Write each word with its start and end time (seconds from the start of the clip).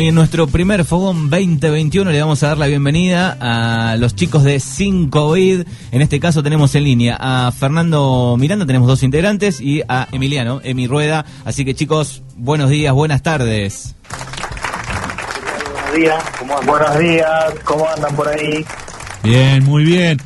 En 0.00 0.14
nuestro 0.14 0.46
primer 0.46 0.84
Fogón 0.84 1.28
2021 1.28 2.12
le 2.12 2.20
vamos 2.20 2.40
a 2.44 2.46
dar 2.50 2.58
la 2.58 2.68
bienvenida 2.68 3.36
a 3.40 3.96
los 3.96 4.14
chicos 4.14 4.44
de 4.44 4.60
Sin 4.60 5.10
COVID. 5.10 5.64
En 5.90 6.02
este 6.02 6.20
caso 6.20 6.40
tenemos 6.40 6.72
en 6.76 6.84
línea 6.84 7.16
a 7.18 7.50
Fernando 7.50 8.36
Miranda, 8.38 8.64
tenemos 8.64 8.86
dos 8.86 9.02
integrantes, 9.02 9.60
y 9.60 9.82
a 9.88 10.06
Emiliano, 10.12 10.60
Emi 10.62 10.86
Rueda. 10.86 11.24
Así 11.44 11.64
que 11.64 11.74
chicos, 11.74 12.22
buenos 12.36 12.70
días, 12.70 12.94
buenas 12.94 13.24
tardes. 13.24 13.96
Buenos 15.72 15.94
días, 15.96 16.24
¿cómo 16.38 16.56
andan? 16.56 16.66
Buenos 16.68 16.98
días, 17.00 17.54
¿cómo 17.64 17.88
andan 17.88 18.14
por 18.14 18.28
ahí? 18.28 18.64
Bien, 19.24 19.64
muy 19.64 19.82
bien. 19.82 20.18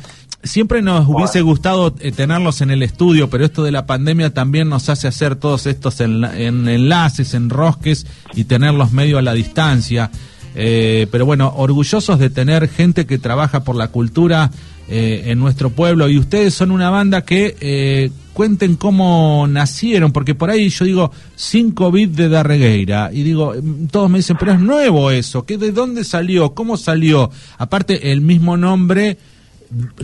Siempre 0.43 0.81
nos 0.81 1.07
hubiese 1.07 1.41
gustado 1.41 1.95
eh, 1.99 2.11
tenerlos 2.11 2.59
en 2.59 2.69
el 2.69 2.83
estudio, 2.83 3.29
pero 3.29 3.45
esto 3.45 3.63
de 3.63 3.71
la 3.71 3.85
pandemia 3.85 4.33
también 4.33 4.67
nos 4.67 4.89
hace 4.89 5.07
hacer 5.07 5.37
todos 5.37 5.65
estos 5.67 6.01
en, 6.01 6.25
enlaces, 6.67 7.33
enrosques 7.33 8.05
y 8.35 8.43
tenerlos 8.43 8.91
medio 8.91 9.17
a 9.17 9.21
la 9.21 9.33
distancia. 9.33 10.11
Eh, 10.55 11.07
pero 11.11 11.25
bueno, 11.25 11.53
orgullosos 11.55 12.19
de 12.19 12.29
tener 12.29 12.67
gente 12.67 13.05
que 13.05 13.17
trabaja 13.19 13.63
por 13.63 13.77
la 13.77 13.87
cultura 13.87 14.51
eh, 14.89 15.23
en 15.27 15.39
nuestro 15.39 15.69
pueblo 15.69 16.09
y 16.09 16.19
ustedes 16.19 16.53
son 16.53 16.71
una 16.71 16.89
banda 16.89 17.21
que 17.21 18.11
cuenten 18.33 18.75
cómo 18.75 19.47
nacieron, 19.47 20.11
porque 20.11 20.35
por 20.35 20.49
ahí 20.49 20.67
yo 20.69 20.85
digo 20.85 21.11
5 21.35 21.91
bits 21.91 22.17
de 22.17 22.29
Darregueira 22.29 23.11
y 23.13 23.23
digo, 23.23 23.53
mm, 23.53 23.87
todos 23.87 24.09
me 24.09 24.17
dicen, 24.19 24.35
pero 24.37 24.51
es 24.51 24.59
nuevo 24.59 25.09
eso, 25.09 25.45
¿qué, 25.45 25.57
¿de 25.57 25.71
dónde 25.71 26.03
salió? 26.03 26.53
¿Cómo 26.53 26.75
salió? 26.75 27.31
Aparte, 27.57 28.11
el 28.11 28.21
mismo 28.21 28.57
nombre 28.57 29.17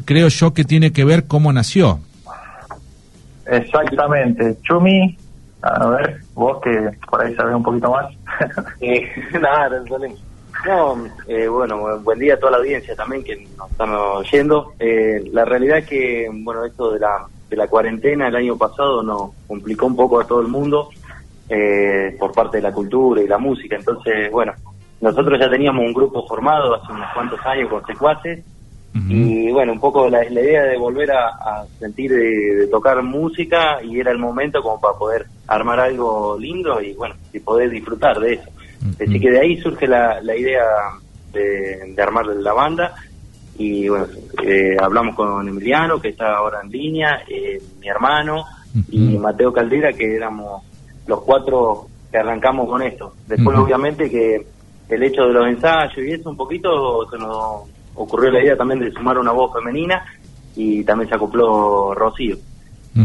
creo 0.06 0.28
yo 0.28 0.54
que 0.54 0.64
tiene 0.64 0.92
que 0.92 1.06
ver 1.06 1.28
cómo 1.28 1.52
nació. 1.52 2.00
Exactamente. 3.46 4.58
Chumi, 4.62 5.18
a 5.62 5.88
ver, 5.88 6.22
vos 6.34 6.60
que 6.62 6.92
por 7.10 7.22
ahí 7.22 7.36
sabes 7.36 7.56
un 7.56 7.64
poquito 7.64 7.92
más. 7.92 8.06
eh, 8.82 9.08
nada, 9.42 9.70
no, 10.66 11.06
eh, 11.28 11.48
bueno, 11.48 12.00
buen 12.02 12.20
día 12.20 12.34
a 12.34 12.38
toda 12.38 12.54
la 12.54 12.58
audiencia 12.58 12.96
también 12.96 13.24
que 13.24 13.48
nos 13.58 13.72
están 13.72 13.92
oyendo. 13.92 14.74
Eh, 14.80 15.24
la 15.32 15.46
realidad 15.46 15.80
es 15.80 15.88
que, 15.88 16.30
bueno, 16.32 16.66
esto 16.66 16.92
de 16.92 17.00
la, 17.00 17.26
de 17.50 17.56
la 17.56 17.68
cuarentena 17.68 18.28
el 18.28 18.36
año 18.36 18.58
pasado 18.58 19.02
nos 19.02 19.32
complicó 19.48 19.86
un 19.86 19.96
poco 19.96 20.20
a 20.20 20.28
todo 20.28 20.42
el 20.42 20.48
mundo 20.48 20.90
eh, 21.48 22.16
por 22.20 22.34
parte 22.34 22.58
de 22.58 22.64
la 22.64 22.74
cultura 22.74 23.22
y 23.22 23.28
la 23.28 23.38
música. 23.38 23.78
Entonces, 23.78 24.30
bueno, 24.32 24.54
nosotros 25.00 25.40
ya 25.40 25.50
teníamos 25.50 25.86
un 25.86 25.94
grupo 25.94 26.28
formado 26.28 26.76
hace 26.76 26.92
unos 26.92 27.08
cuantos 27.14 27.40
años 27.46 27.70
con 27.70 27.86
secuaces 27.86 28.44
y 28.94 29.52
bueno, 29.52 29.74
un 29.74 29.80
poco 29.80 30.10
la, 30.10 30.26
idea 30.26 30.64
de 30.64 30.78
volver 30.78 31.12
a, 31.12 31.64
sentir 31.80 32.12
de, 32.12 32.68
tocar 32.68 33.02
música 33.04 33.82
y 33.84 34.00
era 34.00 34.12
el 34.12 34.18
momento 34.18 34.62
como 34.62 34.80
para 34.80 34.98
poder 34.98 35.26
armar 35.48 35.80
algo 35.80 36.38
lindo 36.40 36.82
y 36.82 36.94
bueno, 36.94 37.16
y 37.32 37.40
poder 37.40 37.70
disfrutar 37.70 38.20
de 38.20 38.34
eso. 38.34 38.50
Así 39.02 39.20
que 39.20 39.32
de 39.32 39.40
ahí 39.40 39.58
surge 39.62 39.88
la, 39.88 40.22
la 40.22 40.36
idea 40.36 40.64
de, 41.32 41.96
armar 42.02 42.26
la 42.28 42.54
banda 42.54 42.96
y 43.58 43.90
bueno, 43.90 44.08
eh, 44.44 44.78
hablamos 44.82 45.16
con 45.16 45.48
Emiliano, 45.48 46.00
que 46.00 46.10
está 46.10 46.38
ahora 46.38 46.62
en 46.64 46.72
línea, 46.72 47.24
eh, 47.28 47.62
mi 47.80 47.90
hermano 47.90 48.46
y 48.90 49.18
Mateo 49.18 49.52
Caldera, 49.52 49.92
que 49.94 50.16
éramos 50.16 50.64
los 51.08 51.22
cuatro 51.22 51.88
que 52.12 52.18
arrancamos 52.18 52.70
con 52.70 52.82
esto. 52.82 53.14
Después, 53.28 53.58
obviamente, 53.58 54.10
que 54.10 54.46
el 54.90 55.04
hecho 55.04 55.24
de 55.24 55.34
los 55.34 55.48
ensayos 55.48 55.98
y 55.98 56.12
eso 56.12 56.30
un 56.30 56.38
poquito 56.38 57.08
se 57.10 57.18
nos 57.18 57.64
ocurrió 58.04 58.32
la 58.32 58.42
idea 58.42 58.56
también 58.56 58.80
de 58.80 58.92
sumar 58.92 59.18
una 59.18 59.32
voz 59.32 59.54
femenina 59.54 60.04
y 60.56 60.84
también 60.84 61.10
se 61.10 61.16
acopló 61.16 61.94
Rocío. 61.94 62.38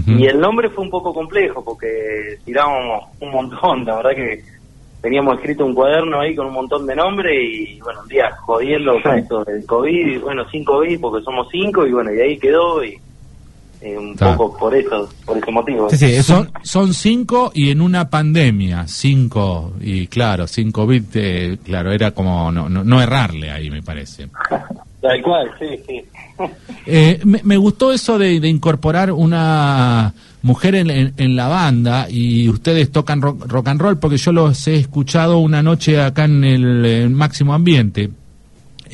Y 0.06 0.26
el 0.26 0.40
nombre 0.40 0.70
fue 0.70 0.82
un 0.82 0.90
poco 0.90 1.14
complejo 1.14 1.62
porque 1.64 2.38
tirábamos 2.44 3.04
un 3.20 3.30
montón, 3.30 3.84
la 3.84 3.96
verdad 3.96 4.10
que 4.16 4.42
teníamos 5.00 5.36
escrito 5.36 5.64
un 5.64 5.74
cuaderno 5.74 6.20
ahí 6.20 6.34
con 6.34 6.46
un 6.46 6.54
montón 6.54 6.86
de 6.86 6.96
nombres 6.96 7.36
y 7.38 7.80
bueno, 7.80 8.00
un 8.02 8.08
día 8.08 8.30
jodiendo 8.40 8.94
con 9.02 9.18
esto 9.18 9.44
del 9.44 9.64
COVID, 9.66 10.06
y 10.06 10.18
bueno, 10.18 10.48
sin 10.50 10.64
COVID 10.64 11.00
porque 11.00 11.22
somos 11.22 11.46
cinco 11.52 11.86
y 11.86 11.92
bueno, 11.92 12.12
y 12.12 12.20
ahí 12.20 12.38
quedó 12.38 12.82
y 12.82 12.98
eh, 13.84 13.98
un 13.98 14.16
poco 14.16 14.56
por 14.56 14.74
eso, 14.74 15.08
por 15.24 15.36
ese 15.36 15.50
motivo. 15.50 15.90
Sí, 15.90 15.98
sí, 15.98 16.22
son, 16.22 16.50
son 16.62 16.94
cinco 16.94 17.52
y 17.54 17.70
en 17.70 17.80
una 17.80 18.08
pandemia, 18.08 18.86
cinco, 18.88 19.74
y 19.80 20.06
claro, 20.06 20.46
cinco 20.46 20.86
bits, 20.86 21.10
eh, 21.14 21.58
claro, 21.62 21.92
era 21.92 22.12
como 22.12 22.50
no, 22.50 22.68
no 22.68 23.02
errarle 23.02 23.50
ahí, 23.50 23.70
me 23.70 23.82
parece. 23.82 24.28
Tal 25.04 25.20
cual, 25.20 25.50
sí, 25.58 25.66
sí. 25.86 26.02
Eh, 26.86 27.20
me, 27.24 27.56
gustó 27.58 27.92
eso 27.92 28.18
de, 28.18 28.36
incorporar 28.48 29.12
una 29.12 30.14
mujer 30.40 30.76
en, 30.76 31.12
en, 31.14 31.36
la 31.36 31.48
banda 31.48 32.08
y 32.08 32.48
ustedes 32.48 32.90
tocan 32.90 33.20
rock, 33.20 33.68
and 33.68 33.80
roll 33.82 33.98
porque 33.98 34.16
yo 34.16 34.32
los 34.32 34.66
he 34.66 34.76
escuchado 34.76 35.38
una 35.38 35.62
noche 35.62 36.00
acá 36.00 36.24
en 36.24 36.42
el, 36.42 37.10
máximo 37.10 37.52
ambiente. 37.52 38.08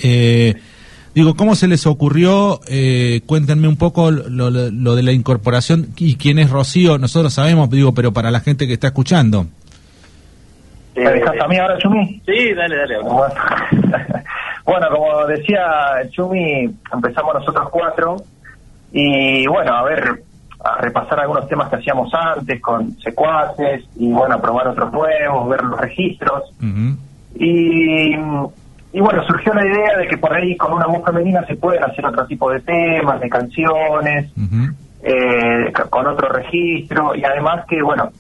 Eh, 0.02 0.54
digo, 1.14 1.34
¿cómo 1.34 1.54
se 1.54 1.68
les 1.68 1.86
ocurrió? 1.86 2.60
Eh, 2.68 3.22
cuéntenme 3.26 3.68
un 3.68 3.76
poco 3.76 4.10
lo, 4.10 4.50
lo, 4.50 4.96
de 4.96 5.02
la 5.02 5.12
incorporación 5.12 5.88
y 5.96 6.16
quién 6.16 6.38
es 6.38 6.50
Rocío. 6.50 6.98
Nosotros 6.98 7.32
sabemos, 7.32 7.70
digo, 7.70 7.94
pero 7.94 8.12
para 8.12 8.30
la 8.30 8.40
gente 8.40 8.66
que 8.66 8.74
está 8.74 8.88
escuchando. 8.88 9.46
¿Me 10.96 11.10
dejas 11.10 11.40
a 11.40 11.48
mí 11.48 11.56
ahora, 11.56 11.78
Chumi? 11.78 12.20
Sí, 12.26 12.54
dale, 12.54 12.76
dale. 12.76 12.98
Bueno, 14.62 14.86
como 14.90 15.26
decía 15.26 15.62
Chumi, 16.10 16.70
empezamos 16.92 17.34
nosotros 17.34 17.68
cuatro 17.70 18.16
y 18.92 19.44
bueno, 19.48 19.74
a 19.74 19.82
ver, 19.82 20.22
a 20.62 20.80
repasar 20.80 21.18
algunos 21.20 21.48
temas 21.48 21.68
que 21.70 21.76
hacíamos 21.76 22.12
antes 22.14 22.60
con 22.60 22.96
secuaces 23.00 23.84
y 23.96 24.12
bueno, 24.12 24.36
a 24.36 24.40
probar 24.40 24.68
otros 24.68 24.92
nuevos, 24.92 25.48
ver 25.48 25.64
los 25.64 25.80
registros. 25.80 26.52
y, 27.34 28.14
y 28.92 29.00
bueno, 29.00 29.22
surgió 29.24 29.54
la 29.54 29.64
idea 29.64 29.98
de 29.98 30.08
que 30.08 30.18
por 30.18 30.34
ahí 30.34 30.56
con 30.56 30.72
una 30.72 30.86
voz 30.86 31.04
femenina 31.04 31.44
se 31.46 31.54
pueden 31.54 31.84
hacer 31.84 32.04
otro 32.04 32.26
tipo 32.26 32.50
de 32.50 32.60
temas, 32.60 33.20
de 33.20 33.28
canciones, 33.28 34.32
eh, 35.02 35.72
con 35.88 36.06
otro 36.06 36.28
registro. 36.28 37.14
Y 37.14 37.24
además 37.24 37.64
que 37.68 37.80
bueno, 37.82 38.10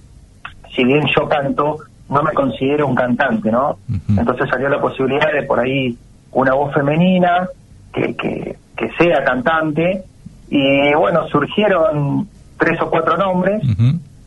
si 0.74 0.84
bien 0.84 1.02
yo 1.14 1.28
canto, 1.28 1.78
no 2.08 2.22
me 2.22 2.32
considero 2.32 2.86
un 2.86 2.94
cantante, 2.94 3.50
¿no? 3.50 3.78
Entonces 4.16 4.48
salió 4.48 4.68
la 4.68 4.80
posibilidad 4.80 5.32
de 5.32 5.42
por 5.42 5.58
ahí 5.58 5.96
una 6.32 6.54
voz 6.54 6.72
femenina 6.72 7.48
que, 7.92 8.14
que, 8.14 8.56
sea 8.96 9.24
cantante. 9.24 10.04
Y 10.48 10.94
bueno, 10.94 11.26
surgieron 11.28 12.28
tres 12.58 12.80
o 12.80 12.88
cuatro 12.90 13.16
nombres. 13.16 13.62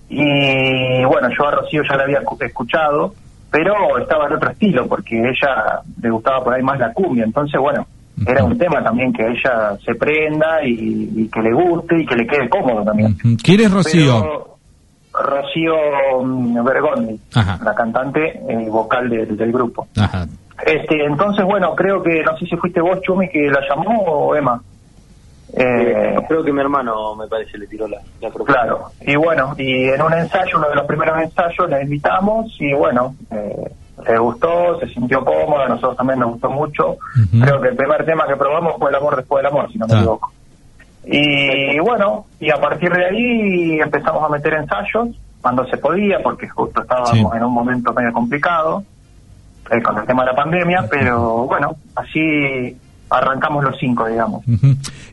Y 0.10 1.04
bueno, 1.06 1.30
yo 1.38 1.48
a 1.48 1.52
Rocío 1.52 1.84
ya 1.90 1.96
la 1.96 2.04
había 2.04 2.22
escuchado, 2.42 3.14
pero 3.54 4.00
estaba 4.00 4.26
en 4.26 4.34
otro 4.34 4.50
estilo 4.50 4.88
porque 4.88 5.16
ella 5.16 5.80
le 6.02 6.10
gustaba 6.10 6.44
por 6.44 6.56
ahí 6.56 6.64
más 6.64 6.80
la 6.80 6.92
cumbia, 6.92 7.24
entonces 7.24 7.62
bueno, 7.62 7.86
era 8.26 8.44
un 8.44 8.58
tema 8.58 8.84
también 8.84 9.14
que 9.14 9.28
ella 9.28 9.78
se 9.86 9.94
prenda 9.94 10.66
y, 10.66 11.30
que 11.32 11.40
le 11.40 11.54
guste 11.54 12.02
y 12.02 12.06
que 12.06 12.16
le 12.16 12.26
quede 12.26 12.50
cómodo 12.50 12.84
también. 12.84 13.16
¿Quién 13.44 13.62
es 13.62 13.72
Rocío? 13.72 14.58
Rocío 15.14 15.76
mm, 16.24 16.64
Bergondi, 16.64 17.20
la 17.36 17.76
cantante 17.76 18.42
eh, 18.50 18.68
vocal 18.70 19.08
del 19.08 19.52
grupo. 19.52 19.88
Ajá. 19.98 20.26
Este, 20.66 21.06
entonces, 21.06 21.46
bueno, 21.46 21.76
creo 21.76 22.02
que, 22.02 22.24
no 22.24 22.36
sé 22.38 22.48
si 22.48 22.56
fuiste 22.56 22.82
vos, 22.82 23.00
Chumi, 23.02 23.30
que 23.30 23.50
la 23.50 23.60
llamó 23.70 24.02
o 24.02 24.36
Emma. 24.36 24.60
Eh, 25.56 26.16
creo 26.28 26.44
que 26.44 26.52
mi 26.52 26.62
hermano, 26.62 27.16
me 27.16 27.28
parece, 27.28 27.58
le 27.58 27.68
tiró 27.68 27.88
la, 27.88 28.00
la 28.20 28.32
Claro, 28.32 28.90
y 29.02 29.16
bueno, 29.16 29.54
y 29.58 29.90
en 29.90 30.02
un 30.02 30.14
ensayo, 30.14 30.58
uno 30.58 30.70
de 30.70 30.76
los 30.76 30.86
primeros 30.86 31.22
ensayos, 31.22 31.70
la 31.70 31.82
invitamos 31.82 32.56
y 32.60 32.74
bueno, 32.74 33.16
eh, 33.30 33.72
le 34.08 34.18
gustó, 34.18 34.80
se 34.80 34.88
sintió 34.88 35.24
cómoda, 35.24 35.66
a 35.66 35.70
nosotros 35.70 35.96
también 35.98 36.20
nos 36.20 36.32
gustó 36.32 36.50
mucho. 36.50 36.98
Creo 37.40 37.62
que 37.62 37.70
el 37.70 37.76
primer 37.76 38.04
tema 38.06 38.26
que 38.28 38.36
probamos 38.36 38.78
fue 38.80 38.90
el 38.90 38.96
amor 38.96 39.16
después 39.16 39.44
del 39.44 39.52
amor, 39.52 39.72
si 39.72 39.78
no 39.78 39.88
me 39.88 39.94
equivoco. 39.96 40.32
Y 41.06 41.78
bueno, 41.80 42.26
y 42.40 42.50
a 42.50 42.60
partir 42.60 42.92
de 42.92 43.06
ahí 43.06 43.80
empezamos 43.80 44.24
a 44.24 44.30
meter 44.30 44.54
ensayos 44.54 45.10
cuando 45.42 45.66
se 45.68 45.78
podía, 45.78 46.24
porque 46.24 46.50
justo 46.50 46.82
estábamos 46.82 47.36
en 47.36 47.44
un 47.44 47.54
momento 47.54 47.94
medio 47.94 48.12
complicado. 48.12 48.84
Eh, 49.72 49.82
con 49.82 49.98
el 49.98 50.06
tema 50.06 50.24
de 50.26 50.32
la 50.32 50.36
pandemia, 50.36 50.86
pero 50.90 51.46
bueno, 51.46 51.78
así 51.96 52.78
arrancamos 53.14 53.64
los 53.64 53.76
cinco, 53.80 54.08
digamos. 54.08 54.44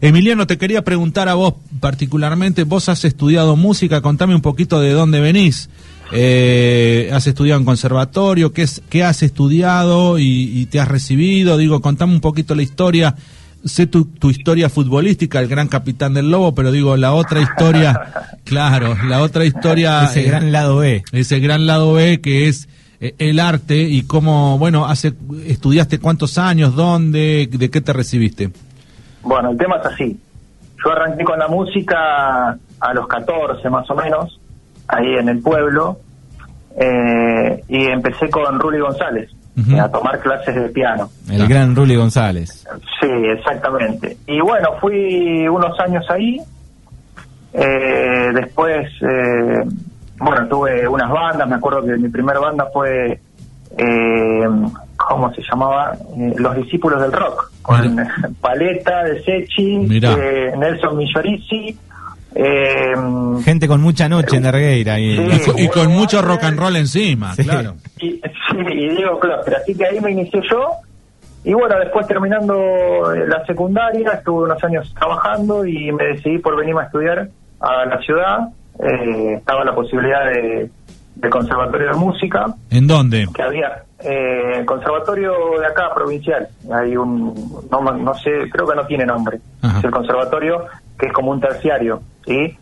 Emiliano, 0.01 0.47
te 0.47 0.59
quería 0.59 0.83
preguntar 0.83 1.29
a 1.29 1.35
vos 1.35 1.55
particularmente, 1.81 2.65
vos 2.65 2.89
has 2.89 3.05
estudiado 3.05 3.57
música, 3.57 4.01
contame 4.01 4.35
un 4.35 4.43
poquito 4.43 4.81
de 4.81 4.93
dónde 4.93 5.21
venís. 5.21 5.69
Eh, 6.13 7.11
¿Has 7.13 7.27
estudiado 7.27 7.61
en 7.61 7.65
conservatorio? 7.65 8.53
¿Qué, 8.53 8.63
es, 8.63 8.83
qué 8.89 9.05
has 9.05 9.23
estudiado 9.23 10.19
y, 10.19 10.67
te 10.67 10.81
has 10.81 10.89
recibido? 10.89 11.57
Digo, 11.57 11.81
contame 11.81 12.13
un 12.13 12.21
poquito 12.21 12.55
la 12.55 12.63
historia. 12.63 13.15
Sé 13.65 13.87
tu, 13.87 14.07
tu 14.07 14.31
historia 14.31 14.71
futbolística, 14.71 15.39
el 15.39 15.47
gran 15.47 15.69
capitán 15.69 16.15
del 16.15 16.31
Lobo, 16.31 16.55
pero 16.55 16.73
digo, 16.73 16.97
la 16.97 17.13
otra 17.13 17.43
historia, 17.43 18.39
claro, 18.45 18.97
la 19.07 19.21
otra 19.21 19.45
historia... 19.45 20.05
Ese 20.05 20.23
gran 20.23 20.51
lado 20.51 20.79
B. 20.79 21.05
Ese 21.13 21.41
gran 21.41 21.67
lado 21.67 21.93
B 21.93 22.21
que 22.23 22.49
es 22.49 22.69
eh, 23.01 23.15
el 23.19 23.41
arte 23.41 23.77
y 23.77 24.03
cómo, 24.03 24.59
bueno, 24.59 24.87
hace 24.87 25.15
estudiaste 25.47 25.99
cuántos 25.99 26.37
años, 26.39 26.75
dónde, 26.75 27.49
de 27.51 27.71
qué 27.71 27.81
te 27.81 27.93
recibiste. 27.93 28.51
Bueno, 29.23 29.51
el 29.51 29.59
tema 29.59 29.77
es 29.77 29.87
así. 29.87 30.21
Yo 30.85 30.93
arranqué 30.93 31.25
con 31.25 31.39
la 31.39 31.49
música 31.49 32.59
a 32.81 32.95
los 32.95 33.07
14 33.09 33.69
más 33.71 33.89
o 33.91 33.95
menos, 33.95 34.41
ahí 34.89 35.15
en 35.19 35.29
el 35.29 35.41
pueblo, 35.41 35.99
eh, 36.77 37.65
y 37.69 37.87
empecé 37.87 38.31
con 38.31 38.59
Ruli 38.59 38.79
González, 38.81 39.31
a 39.79 39.89
tomar 39.91 40.21
clases 40.21 40.55
de 40.55 40.69
piano. 40.69 41.11
El 41.31 41.47
gran 41.47 41.77
Ruli 41.77 41.97
González. 41.97 42.67
Sí, 43.01 43.11
exactamente. 43.37 44.17
Y 44.27 44.41
bueno, 44.41 44.71
fui 44.81 45.47
unos 45.49 45.79
años 45.81 46.05
ahí. 46.09 46.41
Eh, 47.53 48.31
después, 48.33 48.87
eh, 49.03 49.65
bueno, 50.21 50.49
tuve 50.49 50.87
unas 50.87 51.11
bandas. 51.11 51.49
Me 51.49 51.57
acuerdo 51.57 51.85
que 51.85 51.97
mi 51.97 52.09
primera 52.09 52.39
banda 52.39 52.69
fue, 52.73 53.21
eh, 53.77 54.49
¿cómo 54.97 55.33
se 55.35 55.43
llamaba? 55.43 55.97
Los 56.37 56.57
Discípulos 56.57 57.01
del 57.01 57.13
Rock. 57.13 57.51
Con 57.63 57.97
Paleta 58.41 59.05
de 59.05 59.23
Sechi, 59.23 59.79
Nelson 59.79 60.97
Millorici 60.97 61.77
eh, 62.35 62.95
Gente 63.45 63.67
con 63.67 63.81
mucha 63.81 64.09
noche 64.09 64.37
en 64.37 64.45
Dargueira. 64.45 64.99
Y, 65.01 65.19
y, 65.57 65.69
con 65.69 65.89
mucho 65.89 66.23
rock 66.23 66.45
and 66.45 66.59
roll 66.59 66.77
encima, 66.77 67.35
claro. 67.37 67.75
Y, 67.99 68.11
sí, 68.11 68.57
y 68.73 68.89
Diego. 68.97 69.21
Así 69.57 69.75
que 69.75 69.87
ahí 69.87 70.01
me 70.01 70.13
inicié 70.13 70.41
yo. 70.51 70.71
Y 71.43 71.55
bueno, 71.55 71.79
después 71.79 72.07
terminando 72.07 73.15
la 73.27 73.45
secundaria, 73.47 74.13
estuve 74.13 74.45
unos 74.45 74.63
años 74.63 74.95
trabajando 74.95 75.65
y 75.65 75.91
me 75.91 76.05
decidí 76.05 76.39
por 76.39 76.57
venirme 76.57 76.83
a 76.83 76.85
estudiar 76.85 77.29
a 77.61 77.87
la 77.87 77.99
ciudad. 78.03 78.39
Eh, 78.83 79.35
estaba 79.35 79.65
la 79.65 79.75
posibilidad 79.75 80.25
de, 80.25 80.71
de 81.17 81.31
conservatorio 81.31 81.89
de 81.89 81.99
música. 81.99 82.47
¿En 82.71 82.87
dónde? 82.87 83.27
Que 83.35 83.43
había 83.43 83.83
eh, 83.99 84.65
conservatorio 84.65 85.33
de 85.59 85.67
acá, 85.67 85.93
provincial. 85.95 86.49
Hay 86.73 86.97
un, 86.97 87.35
no, 87.71 87.81
no 87.81 88.15
sé, 88.15 88.31
creo 88.51 88.67
que 88.67 88.77
no 88.77 88.87
tiene 88.87 89.05
nombre. 89.05 89.39
Es 89.63 89.85
el 89.85 89.91
conservatorio 89.91 90.65
que 90.99 91.07
es 91.07 91.13
como 91.13 91.31
un 91.31 91.41
terciario, 91.41 92.01
¿sí? 92.27 92.57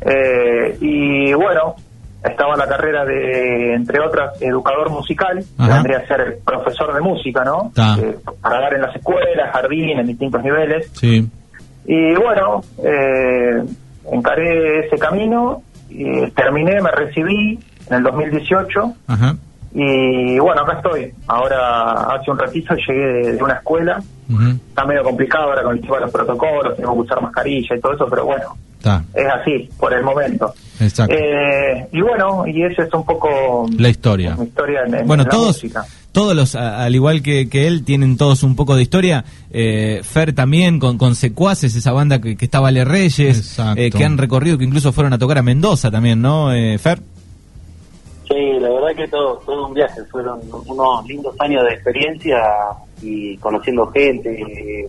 Eh, 0.00 0.76
y 0.80 1.32
bueno, 1.34 1.76
estaba 2.24 2.56
la 2.56 2.66
carrera 2.66 3.04
de, 3.04 3.74
entre 3.74 4.00
otras, 4.00 4.40
educador 4.40 4.90
musical, 4.90 5.38
que 5.38 5.72
vendría 5.72 5.98
a 5.98 6.06
ser 6.06 6.38
profesor 6.44 6.94
de 6.94 7.00
música, 7.00 7.44
¿no? 7.44 7.72
Eh, 7.98 8.16
para 8.40 8.60
dar 8.60 8.74
en 8.74 8.82
las 8.82 8.96
escuelas, 8.96 9.52
jardines, 9.52 9.98
en 9.98 10.06
distintos 10.06 10.42
niveles. 10.42 10.90
Sí. 10.94 11.28
Y 11.84 12.14
bueno, 12.14 12.62
eh, 12.78 13.64
encaré 14.10 14.86
ese 14.86 14.98
camino, 14.98 15.62
y 15.88 16.30
terminé, 16.30 16.80
me 16.80 16.90
recibí 16.90 17.58
en 17.88 17.94
el 17.94 18.02
2018. 18.02 18.94
Ajá. 19.08 19.36
Y 19.74 20.38
bueno, 20.38 20.62
acá 20.62 20.74
estoy. 20.74 21.12
Ahora, 21.26 22.14
hace 22.14 22.30
un 22.30 22.38
ratito 22.38 22.74
llegué 22.74 23.32
de, 23.32 23.42
una 23.42 23.54
escuela. 23.54 24.02
Está 24.68 24.86
medio 24.86 25.02
complicado 25.02 25.44
ahora 25.44 25.62
con 25.62 25.76
el 25.76 25.82
tema 25.82 25.96
de 25.96 26.02
los 26.02 26.10
protocolos, 26.10 26.76
tengo 26.76 26.94
que 26.94 27.00
usar 27.00 27.20
mascarilla 27.20 27.76
y 27.76 27.80
todo 27.80 27.92
eso, 27.92 28.06
pero 28.08 28.24
bueno, 28.24 28.56
es 29.14 29.26
así 29.40 29.68
por 29.78 29.92
el 29.92 30.02
momento. 30.02 30.52
Exacto. 30.80 31.14
Eh, 31.14 31.86
y 31.92 32.00
bueno, 32.00 32.46
y 32.46 32.64
esa 32.64 32.82
es 32.82 32.94
un 32.94 33.04
poco 33.04 33.66
la 33.78 33.88
historia. 33.88 34.36
historia 34.42 34.82
en, 34.86 35.06
bueno, 35.06 35.26
todos, 35.26 35.62
todos 36.10 36.34
los, 36.34 36.54
al 36.54 36.94
igual 36.94 37.22
que, 37.22 37.48
que, 37.48 37.66
él, 37.66 37.84
tienen 37.84 38.16
todos 38.16 38.42
un 38.42 38.56
poco 38.56 38.74
de 38.76 38.82
historia. 38.82 39.24
Eh, 39.50 40.00
Fer 40.02 40.34
también, 40.34 40.78
con, 40.78 40.98
con 40.98 41.14
Secuaces, 41.14 41.74
esa 41.76 41.92
banda 41.92 42.20
que, 42.20 42.36
que 42.36 42.44
está 42.44 42.60
Vale 42.60 42.84
Reyes, 42.84 43.58
eh, 43.76 43.90
que 43.90 44.04
han 44.04 44.18
recorrido, 44.18 44.58
que 44.58 44.64
incluso 44.64 44.92
fueron 44.92 45.12
a 45.12 45.18
tocar 45.18 45.38
a 45.38 45.42
Mendoza 45.42 45.90
también, 45.90 46.20
¿no, 46.20 46.52
eh, 46.52 46.78
Fer? 46.78 47.00
Sí, 48.28 48.58
la 48.60 48.70
verdad 48.70 48.96
que 48.96 49.08
todo, 49.08 49.42
todo 49.44 49.68
un 49.68 49.74
viaje, 49.74 50.00
fueron 50.10 50.40
unos 50.66 51.06
lindos 51.06 51.34
años 51.38 51.64
de 51.64 51.74
experiencia 51.74 52.38
y 53.02 53.36
conociendo 53.36 53.86
gente, 53.88 54.88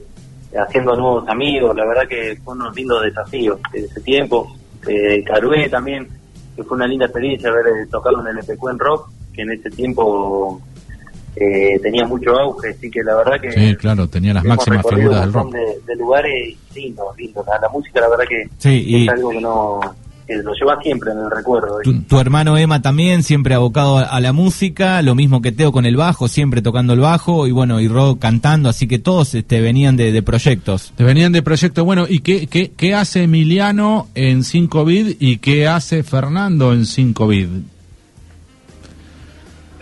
haciendo 0.56 0.96
nuevos 0.96 1.28
amigos, 1.28 1.76
la 1.76 1.86
verdad 1.86 2.08
que 2.08 2.38
fue 2.44 2.54
unos 2.54 2.76
lindos 2.76 3.02
desafíos 3.04 3.60
de 3.72 3.80
ese 3.86 4.02
tiempo. 4.02 4.56
Eh, 4.88 5.24
Carué 5.24 5.70
también, 5.70 6.08
que 6.56 6.64
fue 6.64 6.78
una 6.78 6.88
linda 6.88 7.06
experiencia 7.06 7.50
haber 7.50 7.68
eh, 7.68 7.88
tocado 7.90 8.22
en 8.22 8.28
el 8.28 8.40
EPQ 8.40 8.70
en 8.70 8.80
rock, 8.80 9.10
que 9.34 9.42
en 9.42 9.52
ese 9.52 9.70
tiempo 9.70 10.62
eh, 11.36 11.80
tenía 11.82 12.06
mucho 12.06 12.32
auge, 12.38 12.70
así 12.70 12.92
que 12.92 13.04
la 13.04 13.16
verdad 13.16 13.42
que... 13.42 13.52
Sí, 13.52 13.76
claro, 13.76 14.08
tenía 14.08 14.34
las 14.34 14.44
máximas 14.44 14.86
figuras 14.88 15.22
del 15.22 15.34
rock. 15.34 15.54
De, 15.54 15.96
lugares 15.96 16.56
lindos, 16.76 17.18
lindos. 17.18 17.46
La, 17.48 17.70
música 17.70 18.02
la 18.02 18.10
verdad 18.10 18.26
que 18.28 19.04
es 19.04 19.10
algo 19.10 19.30
que 19.30 19.42
no 19.42 19.80
que 20.26 20.36
lo 20.38 20.54
lleva 20.54 20.80
siempre 20.82 21.12
en 21.12 21.20
el 21.20 21.32
recuerdo. 21.32 21.80
Tu, 22.08 22.20
hermano 22.20 22.58
Emma 22.58 22.82
también, 22.82 23.24
siempre 23.24 23.56
abocado 23.56 23.98
a, 23.98 24.20
la 24.20 24.34
música, 24.34 25.02
lo 25.02 25.16
mismo 25.16 25.42
que 25.42 25.52
Teo 25.52 25.72
con 25.72 25.86
el 25.86 25.96
bajo, 25.96 26.28
siempre 26.28 26.62
tocando 26.62 26.94
el 26.94 27.00
bajo, 27.00 27.48
y 27.48 27.52
bueno, 27.52 27.80
y 27.80 27.88
Rob 27.88 28.20
cantando, 28.20 28.70
así 28.70 28.88
que 28.88 29.00
todos 29.00 29.36
este, 29.36 29.62
venían 29.62 29.96
de, 29.96 30.22
proyectos. 30.24 30.94
Te 30.96 31.04
venían 31.04 31.32
de 31.32 31.42
proyectos, 31.42 31.84
bueno, 31.84 32.06
¿y 32.08 32.20
qué, 32.20 32.48
qué, 32.48 32.72
qué 32.72 32.94
hace 32.94 33.24
Emiliano 33.24 34.08
en 34.16 34.44
5 34.44 34.86
vid 34.86 35.16
y 35.20 35.38
qué 35.38 35.68
hace 35.68 36.04
Fernando 36.04 36.74
en 36.74 36.86
5 36.86 37.28
vid? 37.28 37.48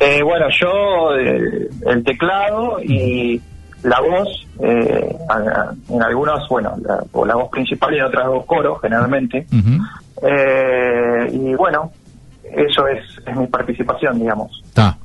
Eh, 0.02 0.24
bueno, 0.24 0.48
yo 0.60 1.16
eh, 1.16 1.70
el 1.86 2.04
teclado 2.04 2.82
y 2.82 3.40
la 3.84 4.00
voz, 4.02 4.48
eh, 4.60 5.16
en 5.90 6.02
algunos, 6.02 6.48
bueno, 6.50 6.76
la, 6.82 7.04
la, 7.26 7.36
voz 7.36 7.50
principal 7.50 7.94
y 7.94 7.98
en 7.98 8.06
otras 8.06 8.26
dos 8.26 8.46
coros, 8.48 8.82
generalmente. 8.82 9.46
Eh, 10.22 11.30
y 11.32 11.54
bueno, 11.56 11.92
eso 12.44 12.88
es, 12.88 13.04
es 13.26 13.36
mi 13.36 13.48
participación, 13.48 14.20
digamos. 14.20 14.62
Está. 14.66 14.98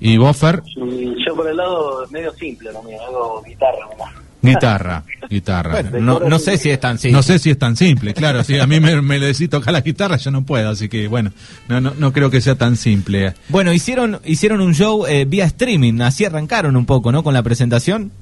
¿Y 0.00 0.16
vos, 0.18 0.36
Fer? 0.36 0.62
yo 0.76 1.34
por 1.34 1.48
el 1.48 1.56
lado 1.56 2.06
medio 2.10 2.32
simple, 2.32 2.70
lo 2.72 2.82
mío, 2.82 2.98
hago 3.02 3.42
guitarra 3.42 3.78
nomás. 3.90 4.26
Guitarra, 4.42 5.02
guitarra. 5.28 5.82
no, 5.82 6.20
no 6.20 6.38
sé 6.38 6.56
si 6.56 6.70
es 6.70 6.78
tan 6.78 6.98
simple. 6.98 7.16
No 7.16 7.22
sé 7.22 7.38
si 7.38 7.50
es 7.50 7.58
tan 7.58 7.74
simple, 7.74 8.14
claro. 8.14 8.44
Si 8.44 8.58
a 8.58 8.66
mí 8.66 8.78
me, 8.78 9.00
me 9.02 9.18
decís 9.18 9.48
tocar 9.50 9.72
la 9.72 9.80
guitarra, 9.80 10.16
yo 10.18 10.30
no 10.30 10.44
puedo, 10.44 10.70
así 10.70 10.88
que 10.88 11.08
bueno, 11.08 11.32
no, 11.68 11.80
no, 11.80 11.94
no 11.98 12.12
creo 12.12 12.30
que 12.30 12.40
sea 12.40 12.54
tan 12.54 12.76
simple. 12.76 13.34
Bueno, 13.48 13.72
hicieron, 13.72 14.20
hicieron 14.24 14.60
un 14.60 14.74
show 14.74 15.06
eh, 15.06 15.24
vía 15.24 15.46
streaming, 15.46 16.00
así 16.02 16.24
arrancaron 16.24 16.76
un 16.76 16.86
poco, 16.86 17.10
¿no? 17.10 17.24
Con 17.24 17.34
la 17.34 17.42
presentación. 17.42 18.12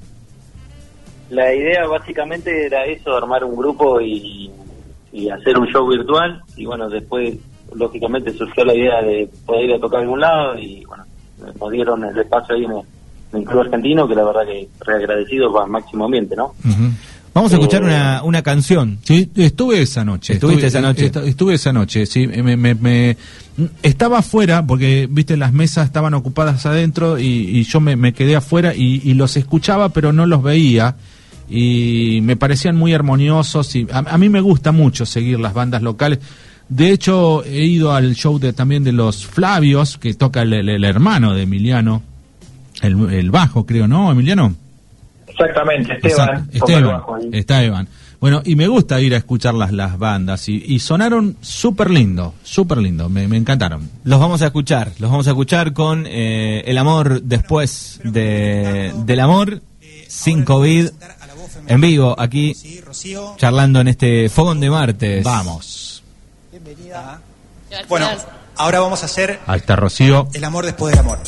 La 1.29 1.53
idea 1.53 1.85
básicamente 1.85 2.65
era 2.65 2.85
eso, 2.85 3.15
armar 3.15 3.43
un 3.43 3.55
grupo 3.55 3.99
y 3.99 4.49
y 5.15 5.29
hacer 5.29 5.57
un 5.57 5.67
show 5.67 5.87
virtual 5.87 6.41
y 6.57 6.65
bueno, 6.65 6.89
después 6.89 7.35
lógicamente 7.73 8.33
surgió 8.33 8.65
la 8.65 8.75
idea 8.75 9.01
de 9.01 9.29
poder 9.45 9.69
ir 9.69 9.73
a 9.75 9.79
tocar 9.79 9.99
a 9.99 10.03
algún 10.03 10.19
lado 10.19 10.59
y 10.59 10.83
bueno, 10.83 11.05
nos 11.57 11.71
dieron 11.71 12.03
el 12.03 12.17
espacio 12.19 12.55
ahí 12.55 12.65
en 12.65 12.71
el, 12.71 12.83
Club 13.45 13.61
Argentino 13.61 14.07
que 14.07 14.15
la 14.15 14.23
verdad 14.23 14.45
que 14.45 14.69
reagradecido 14.79 15.51
para 15.51 15.65
máximo 15.65 16.05
ambiente, 16.05 16.35
¿no? 16.37 16.53
Vamos 17.33 17.51
a 17.51 17.55
escuchar 17.55 17.83
una, 17.83 18.23
una 18.23 18.41
canción. 18.41 18.99
Sí, 19.03 19.29
estuve 19.35 19.81
esa 19.81 20.05
noche. 20.05 20.33
¿Estuviste 20.33 20.67
esa 20.67 20.79
noche? 20.79 21.11
Estuve 21.25 21.55
esa 21.55 21.73
noche, 21.73 22.05
sí. 22.05 22.27
Me, 22.27 22.55
me, 22.55 23.17
estaba 23.83 24.19
afuera 24.19 24.65
porque, 24.65 25.07
viste, 25.09 25.35
las 25.35 25.51
mesas 25.51 25.87
estaban 25.87 26.13
ocupadas 26.13 26.65
adentro 26.65 27.19
y, 27.19 27.61
yo 27.65 27.81
me, 27.81 28.13
quedé 28.13 28.37
afuera 28.37 28.73
y, 28.73 29.01
y, 29.03 29.15
los 29.15 29.35
escuchaba, 29.35 29.89
pero 29.89 30.13
no 30.13 30.25
los 30.25 30.41
veía 30.41 30.95
y 31.49 32.19
me 32.23 32.35
parecían 32.35 32.75
muy 32.75 32.93
armoniosos 32.93 33.75
y 33.75 33.87
a, 33.91 34.17
mí 34.17 34.29
me 34.29 34.41
gusta 34.41 34.71
mucho 34.71 35.05
seguir 35.05 35.39
las 35.39 35.53
bandas 35.53 35.81
locales. 35.81 36.19
De 36.67 36.89
hecho, 36.89 37.43
he 37.43 37.63
ido 37.65 37.93
al 37.93 38.15
show 38.15 38.39
de, 38.39 38.51
también 38.51 38.83
de 38.83 38.91
los 38.91 39.25
Flavios, 39.25 39.97
que 39.99 40.15
toca 40.15 40.41
el, 40.41 40.83
hermano 40.83 41.33
de 41.35 41.43
Emiliano, 41.43 42.01
el, 42.81 43.29
bajo, 43.29 43.65
creo, 43.65 43.87
¿no, 43.87 44.11
Emiliano? 44.11 44.55
Exactamente, 45.27 45.93
Esteban. 45.93 46.49
Esteban, 47.31 47.87
Bueno, 48.19 48.41
y 48.43 48.55
me 48.55 48.67
gusta 48.67 48.99
ir 48.99 49.13
a 49.13 49.17
escuchar 49.17 49.53
las, 49.53 49.71
las 49.73 49.99
bandas 49.99 50.49
y, 50.49 50.79
sonaron 50.79 51.37
súper 51.41 51.91
lindo, 51.91 52.33
súper 52.41 52.79
lindo, 52.79 53.09
me, 53.09 53.23
encantaron. 53.25 53.87
Los 54.03 54.19
vamos 54.19 54.41
a 54.41 54.47
escuchar, 54.47 54.93
los 54.97 55.11
vamos 55.11 55.27
a 55.27 55.31
escuchar 55.31 55.73
con 55.73 56.05
eh, 56.07 56.63
El 56.65 56.79
amor 56.79 57.21
después 57.21 57.99
de, 58.03 58.91
del 59.05 59.19
amor, 59.19 59.61
sin 60.07 60.43
COVID 60.43 60.87
en 61.67 61.81
vivo 61.81 62.15
aquí, 62.19 62.55
charlando 63.37 63.81
en 63.81 63.87
este 63.87 64.29
Fogón 64.29 64.59
de 64.59 64.69
Martes. 64.69 65.23
Vamos. 65.23 66.03
Bienvenida. 66.51 67.21
Bueno, 67.87 68.09
ahora 68.55 68.79
vamos 68.79 69.03
a 69.03 69.05
hacer... 69.05 69.39
Ahí 69.47 69.59
está 69.59 69.75
Rocío. 69.75 70.27
El 70.33 70.43
amor 70.43 70.65
después 70.65 70.95
del 70.95 70.99
amor. 70.99 71.19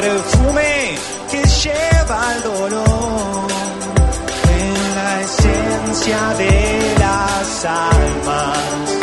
Perfume 0.00 0.98
que 1.30 1.42
lleva 1.62 2.34
el 2.34 2.42
dolor 2.42 3.48
en 4.58 4.94
la 4.96 5.20
esencia 5.20 6.20
de 6.36 6.96
las 6.98 7.64
almas, 7.64 8.93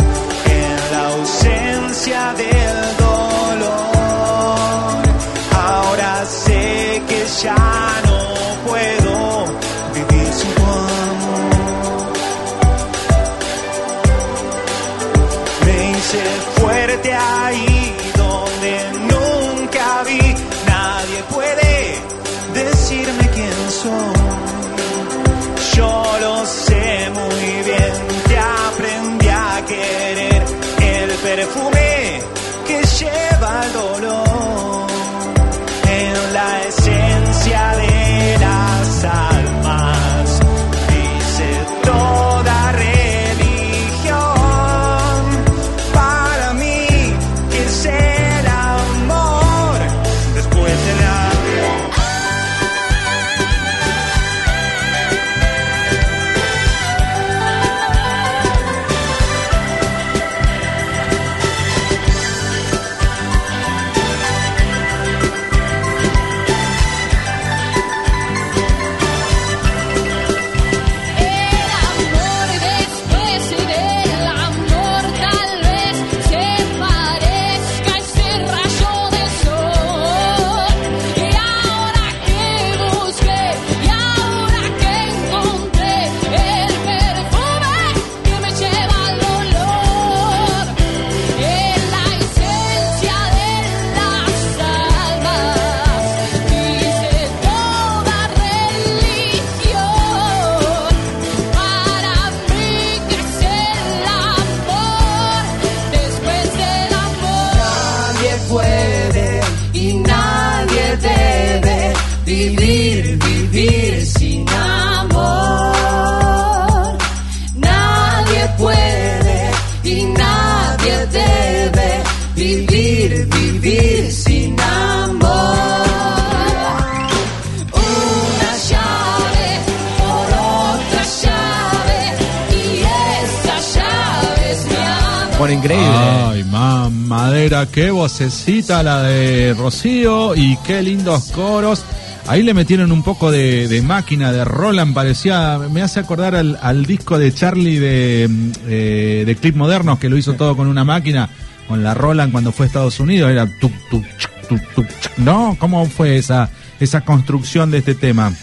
vocecita 138.02 138.82
la 138.82 139.04
de 139.04 139.54
Rocío 139.54 140.36
y 140.36 140.58
qué 140.66 140.82
lindos 140.82 141.32
coros. 141.34 141.86
Ahí 142.26 142.42
le 142.42 142.56
metieron 142.56 142.92
un 142.92 143.04
poco 143.04 143.30
de, 143.30 143.68
de 143.68 143.84
máquina, 143.84 144.32
de 144.32 144.44
Roland, 144.44 144.96
parecía, 144.96 145.60
me 145.60 145.84
hace 145.84 146.00
acordar 146.00 146.34
al, 146.34 146.58
al 146.64 146.88
disco 146.88 147.20
de 147.20 147.32
Charlie 147.32 147.78
de, 147.78 148.28
eh, 148.68 149.24
de 149.24 149.36
Clip 149.36 149.56
Modernos, 149.56 150.00
que 150.00 150.10
lo 150.10 150.18
hizo 150.18 150.34
todo 150.34 150.58
con 150.58 150.66
una 150.66 150.84
máquina, 150.84 151.30
con 151.68 151.84
la 151.84 151.94
Roland 151.94 152.32
cuando 152.32 152.52
fue 152.52 152.66
a 152.66 152.68
Estados 152.68 153.00
Unidos, 153.00 153.30
era 153.30 153.46
tuk, 153.60 153.72
tuk, 153.92 154.04
chuc, 154.18 154.32
tuk, 154.50 154.62
tuk, 154.74 154.88
chuc. 155.00 155.18
¿no? 155.18 155.56
¿Cómo 155.60 155.86
fue 155.86 156.18
esa, 156.18 156.50
esa 156.80 157.02
construcción 157.02 157.70
de 157.70 157.78
este 157.78 157.94
tema? 157.94 158.34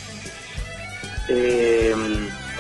Eh, 1.29 1.97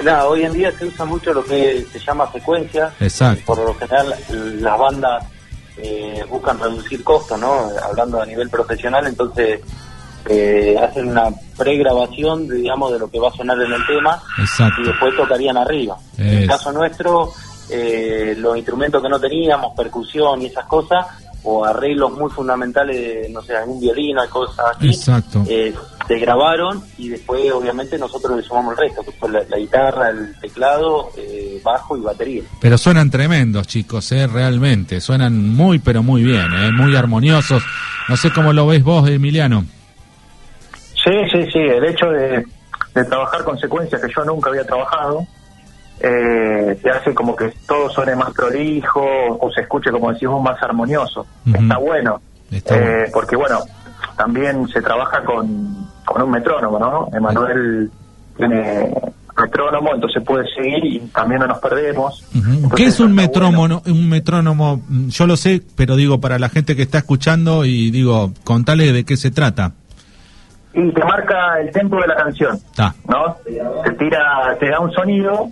nada, 0.02 0.26
hoy 0.26 0.43
en 0.43 0.52
día 0.52 0.73
se 0.76 0.87
usa 0.87 1.05
mucho 1.05 1.33
lo 1.33 1.45
que 1.45 1.87
se 1.93 2.00
llama 2.00 2.28
secuencia. 2.33 2.93
Exacto. 2.99 3.45
Por 3.47 3.59
lo 3.59 3.75
general, 3.76 4.17
las 4.61 4.78
bandas 4.78 5.38
eh, 5.80 6.25
buscan 6.28 6.58
reducir 6.58 7.04
costos, 7.04 7.38
¿no? 7.38 7.70
Hablando 7.82 8.20
a 8.20 8.26
nivel 8.26 8.50
profesional, 8.50 9.06
entonces 9.06 9.61
eh, 10.28 10.76
hacen 10.80 11.08
una 11.08 11.30
pregrabación, 11.56 12.49
digamos, 12.49 12.92
de 12.92 12.99
lo 12.99 13.11
que 13.11 13.18
va 13.18 13.28
a 13.28 13.32
sonar 13.32 13.61
en 13.61 13.73
el 13.73 13.87
tema 13.87 14.23
Exacto. 14.38 14.82
y 14.82 14.87
después 14.87 15.16
tocarían 15.16 15.56
arriba. 15.56 15.97
En 16.16 16.28
el 16.28 16.49
caso 16.49 16.73
nuestro, 16.73 17.32
eh, 17.70 18.35
los 18.37 18.56
instrumentos 18.56 19.02
que 19.02 19.08
no 19.08 19.20
teníamos, 19.20 19.75
percusión 19.76 20.42
y 20.42 20.47
esas 20.47 20.66
cosas, 20.66 21.06
o 21.45 21.64
arreglos 21.64 22.12
muy 22.12 22.30
fundamentales, 22.30 23.30
no 23.30 23.40
sé, 23.42 23.57
algún 23.57 23.80
violino, 23.80 24.21
hay 24.21 24.28
cosas 24.28 24.66
así, 24.76 24.88
Exacto. 24.88 25.45
eh, 25.49 25.73
se 26.07 26.18
grabaron 26.18 26.83
y 26.99 27.09
después 27.11 27.50
obviamente 27.52 27.99
nosotros 27.99 28.37
le 28.37 28.42
sumamos 28.42 28.73
el 28.73 28.78
resto, 28.78 29.02
que 29.02 29.12
fue 29.12 29.30
la, 29.30 29.42
la 29.49 29.57
guitarra, 29.59 30.11
el 30.11 30.35
teclado, 30.40 31.11
eh, 31.16 31.61
bajo 31.62 31.97
y 31.97 32.00
batería. 32.00 32.42
Pero 32.61 32.76
suenan 32.76 33.11
tremendos, 33.11 33.66
chicos, 33.66 34.11
¿eh? 34.12 34.26
realmente. 34.26 35.00
Suenan 35.00 35.54
muy, 35.54 35.78
pero 35.78 36.02
muy 36.02 36.23
bien, 36.23 36.47
¿eh? 36.54 36.73
muy 36.73 36.97
armoniosos. 36.97 37.62
No 38.09 38.16
sé 38.16 38.33
cómo 38.33 38.52
lo 38.52 38.66
ves 38.66 38.83
vos, 38.83 39.09
Emiliano. 39.09 39.64
Sí, 41.04 41.12
sí, 41.33 41.45
sí. 41.52 41.59
El 41.59 41.85
hecho 41.85 42.07
de, 42.07 42.45
de 42.95 43.04
trabajar 43.04 43.45
con 43.45 43.59
secuencias 43.59 44.00
que 44.02 44.12
yo 44.14 44.25
nunca 44.25 44.50
había 44.50 44.64
trabajado, 44.64 45.26
eh, 46.00 46.78
te 46.83 46.90
hace 46.90 47.14
como 47.14 47.35
que 47.35 47.52
todo 47.67 47.88
suene 47.90 48.14
más 48.17 48.31
prolijo 48.33 49.05
o 49.40 49.50
se 49.52 49.62
escuche, 49.62 49.90
como 49.90 50.12
decís 50.12 50.28
vos, 50.28 50.43
más 50.43 50.62
armonioso. 50.62 51.26
Está 51.47 51.78
bueno. 51.78 52.21
Está 52.50 52.76
Eh, 52.76 52.81
bueno. 52.81 53.11
Porque, 53.12 53.37
bueno, 53.37 53.59
también 54.17 54.69
se 54.69 54.81
trabaja 54.81 55.23
con, 55.25 55.88
con 56.05 56.23
un 56.23 56.31
metrónomo, 56.31 56.78
¿no? 56.78 57.09
Emanuel 57.17 57.90
tiene 58.37 58.90
metrónomo, 59.40 59.95
entonces 59.95 60.23
puede 60.25 60.45
seguir 60.55 60.85
y 60.85 60.99
también 61.14 61.40
no 61.40 61.47
nos 61.47 61.59
perdemos. 61.59 62.25
Entonces, 62.35 62.71
¿Qué 62.75 62.85
es 62.87 62.99
un 63.00 63.14
bueno. 63.14 63.23
metrónomo? 63.28 63.83
Un 63.87 64.09
metrónomo, 64.09 64.81
mm, 64.88 65.09
yo 65.09 65.26
lo 65.28 65.37
sé, 65.37 65.62
pero 65.76 65.95
digo 65.97 66.21
para 66.21 66.38
la 66.40 66.49
gente 66.49 66.75
que 66.75 66.83
está 66.83 66.99
escuchando 66.99 67.64
y 67.64 67.90
digo, 67.93 68.33
contale 68.45 68.93
de 68.93 69.05
qué 69.05 69.17
se 69.17 69.31
trata. 69.31 69.73
Y 70.75 70.93
te 70.93 71.05
marca 71.05 71.61
el 71.61 71.71
tempo 71.73 72.00
de 72.00 72.07
la 72.09 72.17
canción. 72.17 72.57
Está. 72.57 72.95
¿no? 73.09 73.37
Te 73.85 73.90
tira, 73.93 74.57
te 74.61 74.69
da 74.71 74.81
un 74.81 74.90
sonido 74.93 75.49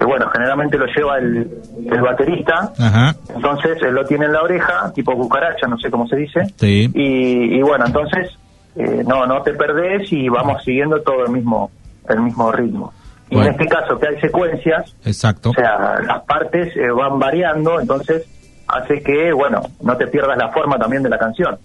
que 0.00 0.06
bueno, 0.06 0.26
generalmente 0.30 0.78
lo 0.78 0.86
lleva 0.86 1.18
el, 1.18 1.46
el 1.90 2.00
baterista, 2.00 2.72
Ajá. 2.78 3.14
entonces 3.34 3.76
él 3.82 3.94
lo 3.94 4.02
tiene 4.06 4.24
en 4.24 4.32
la 4.32 4.40
oreja, 4.42 4.90
tipo 4.94 5.14
cucaracha, 5.14 5.66
no 5.68 5.78
sé 5.78 5.90
cómo 5.90 6.08
se 6.08 6.16
dice, 6.16 6.46
Sí. 6.56 6.90
y, 6.94 7.58
y 7.58 7.62
bueno, 7.62 7.84
entonces 7.86 8.30
eh, 8.76 9.04
no, 9.06 9.26
no 9.26 9.42
te 9.42 9.52
perdés 9.52 10.10
y 10.10 10.28
vamos 10.30 10.64
siguiendo 10.64 11.02
todo 11.02 11.26
el 11.26 11.32
mismo, 11.32 11.70
el 12.08 12.20
mismo 12.22 12.50
ritmo. 12.50 12.94
Y 13.28 13.34
Bueno. 13.34 13.50
en 13.50 13.60
este 13.60 13.66
caso 13.68 13.98
que 13.98 14.08
hay 14.08 14.20
secuencias, 14.20 14.96
Exacto. 15.04 15.50
o 15.50 15.52
sea, 15.52 16.00
las 16.04 16.22
partes 16.24 16.74
eh, 16.76 16.90
van 16.90 17.18
variando, 17.18 17.78
entonces 17.78 18.26
hace 18.68 19.02
que, 19.02 19.32
bueno, 19.32 19.60
no 19.82 19.96
te 19.98 20.06
pierdas 20.06 20.38
la 20.38 20.48
forma 20.48 20.78
también 20.78 21.02
de 21.02 21.10
la 21.10 21.18
canción. 21.18 21.58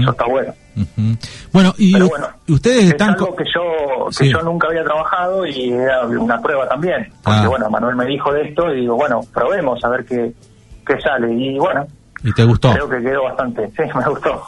Eso 0.00 0.10
está 0.10 0.26
bueno. 0.26 0.52
Ujú. 0.76 1.16
Bueno, 1.52 1.74
y 1.78 1.92
Pero 1.94 2.08
bueno, 2.08 2.26
ustedes 2.48 2.84
es 2.84 2.90
están... 2.90 3.10
algo 3.10 3.34
que 3.34 3.44
yo 3.44 4.06
que 4.10 4.24
Sí. 4.26 4.30
yo 4.30 4.42
nunca 4.42 4.68
había 4.68 4.84
trabajado 4.84 5.46
y 5.46 5.70
era 5.72 6.04
una 6.06 6.40
prueba 6.40 6.68
también 6.68 7.10
porque 7.22 7.40
Ah. 7.40 7.48
bueno 7.48 7.70
Manuel 7.70 7.96
me 7.96 8.04
dijo 8.06 8.30
de 8.32 8.42
esto 8.48 8.72
y 8.74 8.80
digo 8.82 8.94
bueno 8.96 9.20
probemos 9.32 9.82
a 9.84 9.88
ver 9.88 10.04
qué, 10.04 10.32
qué 10.86 11.00
sale 11.00 11.32
y 11.32 11.58
bueno 11.58 11.86
¿Y 12.22 12.32
te 12.32 12.44
gustó? 12.44 12.72
creo 12.72 12.88
que 12.88 13.00
quedó 13.02 13.24
bastante 13.24 13.68
sí 13.76 13.82
me 13.98 14.04
gustó 14.08 14.42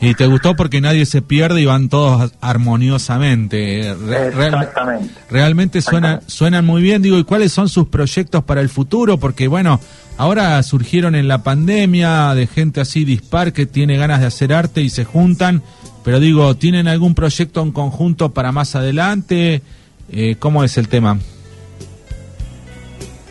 Y 0.00 0.14
te 0.14 0.26
gustó 0.26 0.54
porque 0.56 0.80
nadie 0.80 1.06
se 1.06 1.22
pierde 1.22 1.60
y 1.60 1.64
van 1.66 1.88
todos 1.88 2.32
armoniosamente. 2.40 3.94
Re- 4.06 4.30
real- 4.30 4.54
Exactamente. 4.54 5.14
realmente 5.30 5.78
Exactamente. 5.78 6.24
suenan 6.28 6.64
muy 6.64 6.82
bien. 6.82 7.02
Digo, 7.02 7.18
¿y 7.18 7.24
cuáles 7.24 7.52
son 7.52 7.68
sus 7.68 7.88
proyectos 7.88 8.44
para 8.44 8.60
el 8.60 8.68
futuro? 8.68 9.18
Porque 9.18 9.48
bueno, 9.48 9.80
ahora 10.18 10.62
surgieron 10.62 11.14
en 11.14 11.28
la 11.28 11.42
pandemia 11.42 12.34
de 12.34 12.46
gente 12.46 12.80
así 12.80 13.04
dispar 13.04 13.52
que 13.52 13.64
tiene 13.66 13.96
ganas 13.96 14.20
de 14.20 14.26
hacer 14.26 14.52
arte 14.52 14.82
y 14.82 14.90
se 14.90 15.04
juntan. 15.04 15.62
Pero 16.04 16.20
digo, 16.20 16.54
¿tienen 16.56 16.88
algún 16.88 17.14
proyecto 17.14 17.62
en 17.62 17.72
conjunto 17.72 18.30
para 18.32 18.52
más 18.52 18.74
adelante? 18.76 19.62
Eh, 20.10 20.36
¿Cómo 20.38 20.64
es 20.64 20.76
el 20.78 20.88
tema? 20.88 21.18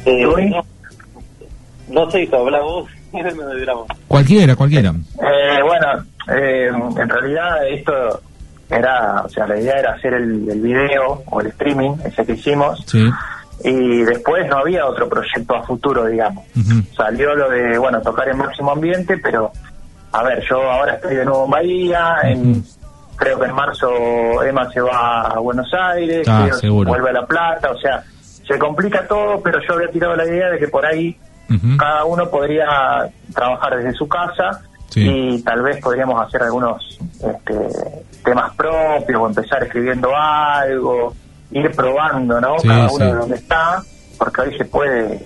Eh, 0.05 0.25
Uy. 0.25 0.53
no, 1.89 2.09
sé, 2.11 2.29
habla 2.31 2.61
vos. 2.61 2.89
Cualquiera, 4.07 4.55
cualquiera. 4.55 4.89
Eh, 4.89 5.59
bueno, 5.63 6.05
eh, 6.29 6.67
en 6.67 7.09
realidad 7.09 7.67
esto 7.67 8.21
era, 8.69 9.21
o 9.23 9.29
sea, 9.29 9.47
la 9.47 9.59
idea 9.59 9.79
era 9.79 9.93
hacer 9.93 10.13
el, 10.13 10.47
el 10.49 10.61
video 10.61 11.23
o 11.25 11.41
el 11.41 11.47
streaming, 11.47 11.91
ese 12.05 12.25
que 12.25 12.33
hicimos, 12.33 12.83
Sí. 12.85 13.09
Y 13.63 14.03
después 14.03 14.47
no 14.49 14.57
había 14.59 14.85
otro 14.85 15.09
proyecto 15.09 15.55
a 15.55 15.63
futuro, 15.63 16.05
digamos. 16.05 16.45
Salió 16.95 17.35
lo 17.35 17.49
de, 17.49 17.77
bueno, 17.77 18.01
tocar 18.01 18.29
en 18.29 18.37
máximo 18.37 18.71
ambiente, 18.71 19.17
pero, 19.17 19.51
a 20.11 20.23
ver, 20.23 20.43
yo 20.49 20.61
ahora 20.71 20.93
estoy 20.95 21.15
de 21.15 21.25
nuevo 21.25 21.45
en 21.45 21.51
Bahía, 21.51 22.15
en, 22.23 22.63
creo 23.15 23.39
que 23.39 23.45
en 23.45 23.55
marzo 23.55 24.43
Emma 24.43 24.69
se 24.71 24.81
va 24.81 25.21
a 25.21 25.39
Buenos 25.39 25.71
Aires, 25.73 26.27
Ah, 26.29 26.47
vuelve 26.85 27.09
a 27.09 27.13
La 27.13 27.25
Plata, 27.25 27.71
o 27.71 27.77
sea, 27.79 28.03
se 28.21 28.57
complica 28.59 29.07
todo, 29.07 29.41
pero 29.41 29.59
yo 29.67 29.73
había 29.73 29.89
tirado 29.89 30.15
la 30.15 30.25
idea 30.25 30.49
de 30.49 30.59
que 30.59 30.67
por 30.67 30.85
ahí 30.85 31.17
cada 31.77 32.03
uno 32.05 32.29
podría 32.29 33.09
trabajar 33.33 33.77
desde 33.77 33.93
su 33.93 34.07
casa 34.07 34.61
Sí. 34.89 35.01
y 35.05 35.41
tal 35.43 35.61
vez 35.63 35.81
podríamos 35.81 36.21
hacer 36.25 36.41
algunos 36.43 36.97
este, 37.13 37.53
temas 38.23 38.55
propios 38.55 39.19
o 39.21 39.27
empezar 39.27 39.61
escribiendo 39.63 40.09
algo, 40.15 41.13
ir 41.51 41.71
probando, 41.71 42.39
¿no? 42.41 42.59
Sí, 42.59 42.67
cada 42.67 42.85
uno 42.91 42.97
sí. 42.97 43.03
de 43.03 43.13
donde 43.13 43.35
está, 43.35 43.83
porque 44.17 44.41
hoy 44.41 44.57
se 44.57 44.65
puede 44.65 45.19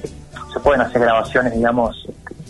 se 0.53 0.59
pueden 0.59 0.81
hacer 0.81 1.01
grabaciones, 1.01 1.53
digamos, 1.53 1.95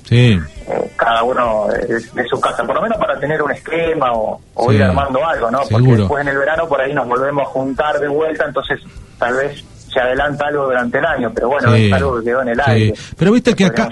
Sí. 0.10 0.38
eh, 0.68 0.92
cada 0.98 1.24
uno 1.24 1.68
de, 1.68 1.88
de 1.88 2.28
su 2.28 2.40
casa, 2.42 2.64
por 2.66 2.76
lo 2.76 2.82
menos 2.82 2.98
para 2.98 3.18
tener 3.20 3.42
un 3.44 3.52
esquema 3.52 4.12
o, 4.14 4.42
o 4.56 4.70
Sí, 4.70 4.76
ir 4.76 4.84
armando 4.84 5.26
algo, 5.26 5.52
¿no? 5.52 5.60
Porque 5.60 5.76
seguro. 5.76 5.98
después 6.00 6.22
en 6.22 6.28
el 6.30 6.38
verano 6.38 6.68
por 6.68 6.82
ahí 6.82 6.94
nos 6.94 7.08
volvemos 7.08 7.44
a 7.44 7.46
juntar 7.52 8.00
de 8.00 8.08
vuelta, 8.08 8.46
entonces 8.48 8.80
tal 9.20 9.36
vez 9.36 9.64
se 9.94 10.00
adelanta 10.00 10.48
algo 10.48 10.64
durante 10.66 10.98
el 10.98 11.06
año, 11.06 11.32
pero 11.34 11.50
bueno, 11.50 11.74
Sí, 11.76 11.86
es 11.88 11.94
algo 11.94 12.18
que 12.20 12.26
quedó 12.26 12.42
en 12.42 12.48
el 12.50 12.62
aire. 12.66 12.94
Pero 13.18 13.32
viste 13.32 13.54
que 13.54 13.66
acá, 13.66 13.90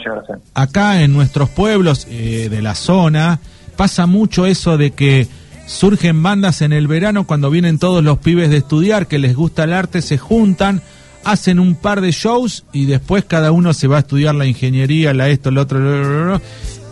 acá 0.55 1.01
en 1.01 1.13
nuestros 1.13 1.50
pueblos 1.50 2.07
eh, 2.09 2.48
de 2.50 2.62
la 2.62 2.74
zona 2.74 3.39
pasa 3.77 4.05
mucho 4.07 4.45
eso 4.45 4.77
de 4.77 4.91
que 4.91 5.27
surgen 5.69 6.23
bandas 6.23 6.61
en 6.63 6.73
el 6.73 6.88
verano 6.88 7.27
cuando 7.27 7.51
vienen 7.51 7.77
todos 7.77 8.03
los 8.03 8.17
pibes 8.17 8.49
de 8.49 8.57
estudiar 8.57 9.05
que 9.07 9.19
les 9.19 9.35
gusta 9.35 9.65
el 9.65 9.73
arte, 9.73 10.01
se 10.01 10.17
juntan, 10.17 10.81
hacen 11.23 11.59
un 11.59 11.75
par 11.75 12.01
de 12.01 12.11
shows 12.11 12.65
y 12.73 12.88
después 12.88 13.23
cada 13.25 13.51
uno 13.51 13.73
se 13.73 13.88
va 13.88 13.97
a 13.97 13.99
estudiar 13.99 14.33
la 14.33 14.45
ingeniería, 14.47 15.13
la 15.13 15.29
esto, 15.29 15.51
lo 15.51 15.61
otro, 15.61 15.77
lo, 15.79 15.97
lo, 16.03 16.09
lo, 16.09 16.25
lo, 16.33 16.41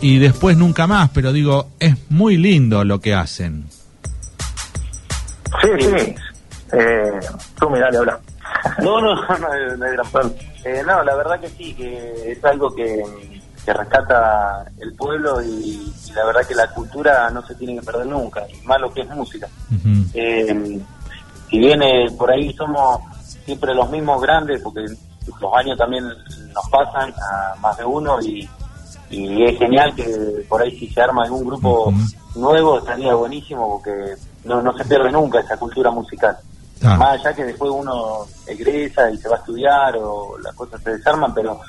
y 0.00 0.18
después 0.18 0.56
nunca 0.56 0.86
más. 0.86 1.10
Pero 1.10 1.32
digo, 1.32 1.70
es 1.80 1.96
muy 2.08 2.36
lindo 2.36 2.84
lo 2.84 3.00
que 3.00 3.14
hacen. 3.14 3.64
Sí, 5.60 5.68
sí. 5.80 6.14
Eh, 6.72 7.20
tú 7.58 7.70
mirá, 7.70 7.90
le 7.90 7.98
habla. 7.98 8.20
No, 8.82 9.00
no, 9.00 9.14
no, 9.14 9.24
hay- 9.50 9.96
no 9.96 10.02
problema. 10.04 10.34
Eh, 10.64 10.82
no, 10.86 11.02
la 11.02 11.14
verdad 11.16 11.40
que 11.40 11.48
sí, 11.48 11.72
que 11.74 12.32
es 12.32 12.44
algo 12.44 12.74
que, 12.74 13.02
que 13.64 13.72
rescata 13.72 14.64
el 14.78 14.94
pueblo 14.94 15.42
y, 15.42 15.92
y 16.06 16.12
la 16.12 16.24
verdad 16.24 16.46
que 16.46 16.54
la 16.54 16.68
cultura 16.70 17.30
no 17.30 17.46
se 17.46 17.54
tiene 17.54 17.74
que 17.76 17.82
perder 17.82 18.06
nunca, 18.06 18.46
y 18.48 18.66
más 18.66 18.80
lo 18.80 18.92
que 18.92 19.02
es 19.02 19.08
música. 19.10 19.48
Ujú. 19.70 20.04
Eh, 20.14 20.80
si 21.50 21.58
bien 21.58 21.82
eh, 21.82 22.10
por 22.16 22.30
ahí 22.30 22.52
somos 22.54 23.00
siempre 23.44 23.74
los 23.74 23.90
mismos 23.90 24.20
grandes, 24.20 24.60
porque 24.62 24.84
los 25.40 25.54
años 25.54 25.76
también 25.76 26.04
nos 26.06 26.68
pasan 26.70 27.12
a 27.12 27.54
más 27.60 27.76
de 27.76 27.84
uno 27.84 28.20
y, 28.20 28.48
y 29.10 29.44
es 29.44 29.58
genial 29.58 29.94
que 29.94 30.44
por 30.48 30.62
ahí 30.62 30.78
si 30.78 30.88
se 30.88 31.00
arma 31.00 31.24
algún 31.24 31.46
grupo 31.46 31.92
nuevo 32.34 32.78
estaría 32.78 33.14
buenísimo 33.14 33.68
porque 33.72 34.14
no, 34.44 34.62
no 34.62 34.76
se 34.76 34.84
pierde 34.84 35.10
nunca 35.10 35.40
esa 35.40 35.56
cultura 35.56 35.90
musical. 35.90 36.36
Ah. 36.82 36.96
Más 36.96 37.20
allá 37.20 37.34
que 37.34 37.44
después 37.44 37.70
uno 37.70 38.26
egresa 38.46 39.10
y 39.10 39.18
se 39.18 39.28
va 39.28 39.36
a 39.36 39.38
estudiar 39.38 39.96
o 39.96 40.38
las 40.38 40.54
cosas 40.54 40.80
se 40.82 40.96
desarman, 40.96 41.34
pero 41.34 41.60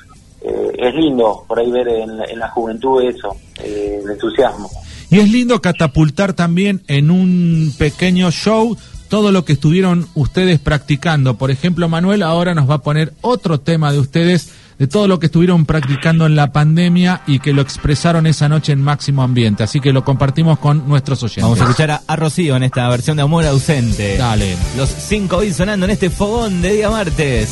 eh, 0.42 0.72
es 0.78 0.96
lindo 0.96 1.44
por 1.48 1.60
ahí 1.60 1.72
ver 1.72 1.88
en, 1.88 2.18
la- 2.18 2.26
en 2.26 2.40
la 2.40 2.50
juventud 2.50 3.02
eso, 3.04 3.36
eh, 3.64 4.02
el 4.04 4.10
entusiasmo. 4.12 4.70
Y 5.12 5.20
es 5.20 5.30
lindo 5.30 5.60
catapultar 5.62 6.34
también 6.34 6.84
en 6.88 7.10
un 7.12 7.74
pequeño 7.78 8.30
show 8.32 8.78
todo 9.10 9.32
lo 9.32 9.44
que 9.44 9.54
estuvieron 9.54 10.08
ustedes 10.14 10.60
practicando. 10.60 11.36
Por 11.36 11.50
ejemplo, 11.50 11.90
Manuel 11.90 12.22
ahora 12.22 12.54
nos 12.54 12.70
va 12.70 12.76
a 12.76 12.82
poner 12.84 13.14
otro 13.22 13.60
tema 13.60 13.92
de 13.92 13.98
ustedes, 13.98 14.52
de 14.78 14.86
todo 14.86 15.08
lo 15.08 15.18
que 15.18 15.26
estuvieron 15.26 15.66
practicando 15.66 16.28
en 16.28 16.36
la 16.36 16.52
pandemia 16.54 17.24
y 17.26 17.40
que 17.40 17.52
lo 17.54 17.64
expresaron 17.64 18.28
esa 18.28 18.48
noche 18.50 18.72
en 18.72 18.84
máximo 18.84 19.24
ambiente. 19.24 19.64
Así 19.64 19.80
que 19.80 19.94
lo 19.94 20.06
compartimos 20.06 20.60
con 20.60 20.88
nuestros 20.88 21.24
oyentes. 21.24 21.42
Vamos 21.44 21.60
a 21.60 21.64
escuchar 21.64 21.90
a, 21.90 22.02
a 22.06 22.16
Rocío 22.16 22.56
en 22.56 22.62
esta 22.62 22.88
versión 22.88 23.18
de 23.18 23.24
Amor 23.24 23.46
Ausente. 23.46 24.16
Dale. 24.16 24.56
Los 24.78 24.90
cinco 24.90 25.40
bits 25.40 25.56
sonando 25.56 25.86
en 25.88 25.92
este 25.94 26.12
fogón 26.12 26.62
de 26.62 26.74
día 26.74 26.92
martes. 26.92 27.50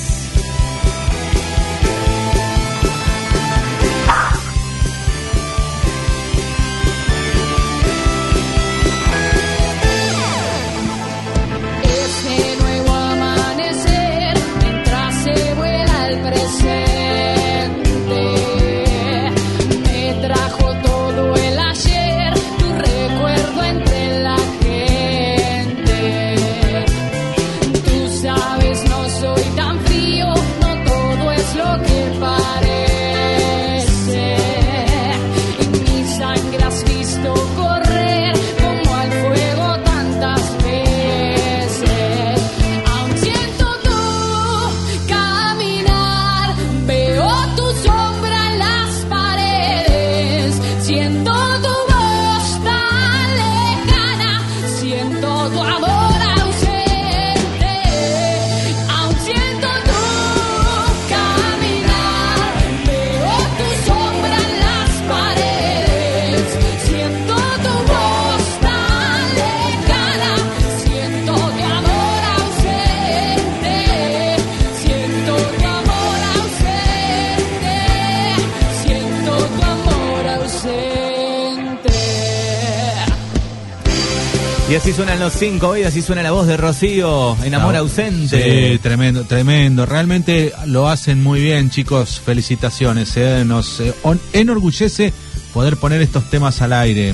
Así 84.87 84.95
suenan 84.95 85.19
los 85.19 85.33
cinco 85.33 85.73
bits, 85.73 85.87
así 85.87 86.01
suena 86.01 86.23
la 86.23 86.31
voz 86.31 86.47
de 86.47 86.55
Rocío 86.55 87.35
en 87.43 87.53
Amor 87.53 87.75
Ausente. 87.75 88.71
Sí, 88.71 88.79
tremendo, 88.79 89.25
tremendo. 89.25 89.85
Realmente 89.85 90.53
lo 90.65 90.87
hacen 90.87 91.21
muy 91.21 91.41
bien, 91.41 91.69
chicos. 91.69 92.21
Felicitaciones. 92.21 93.17
eh. 93.17 93.43
Nos 93.45 93.81
eh, 93.81 93.93
on- 94.03 94.21
enorgullece 94.31 95.11
poder 95.53 95.75
poner 95.75 96.01
estos 96.01 96.29
temas 96.29 96.61
al 96.61 96.71
aire. 96.71 97.13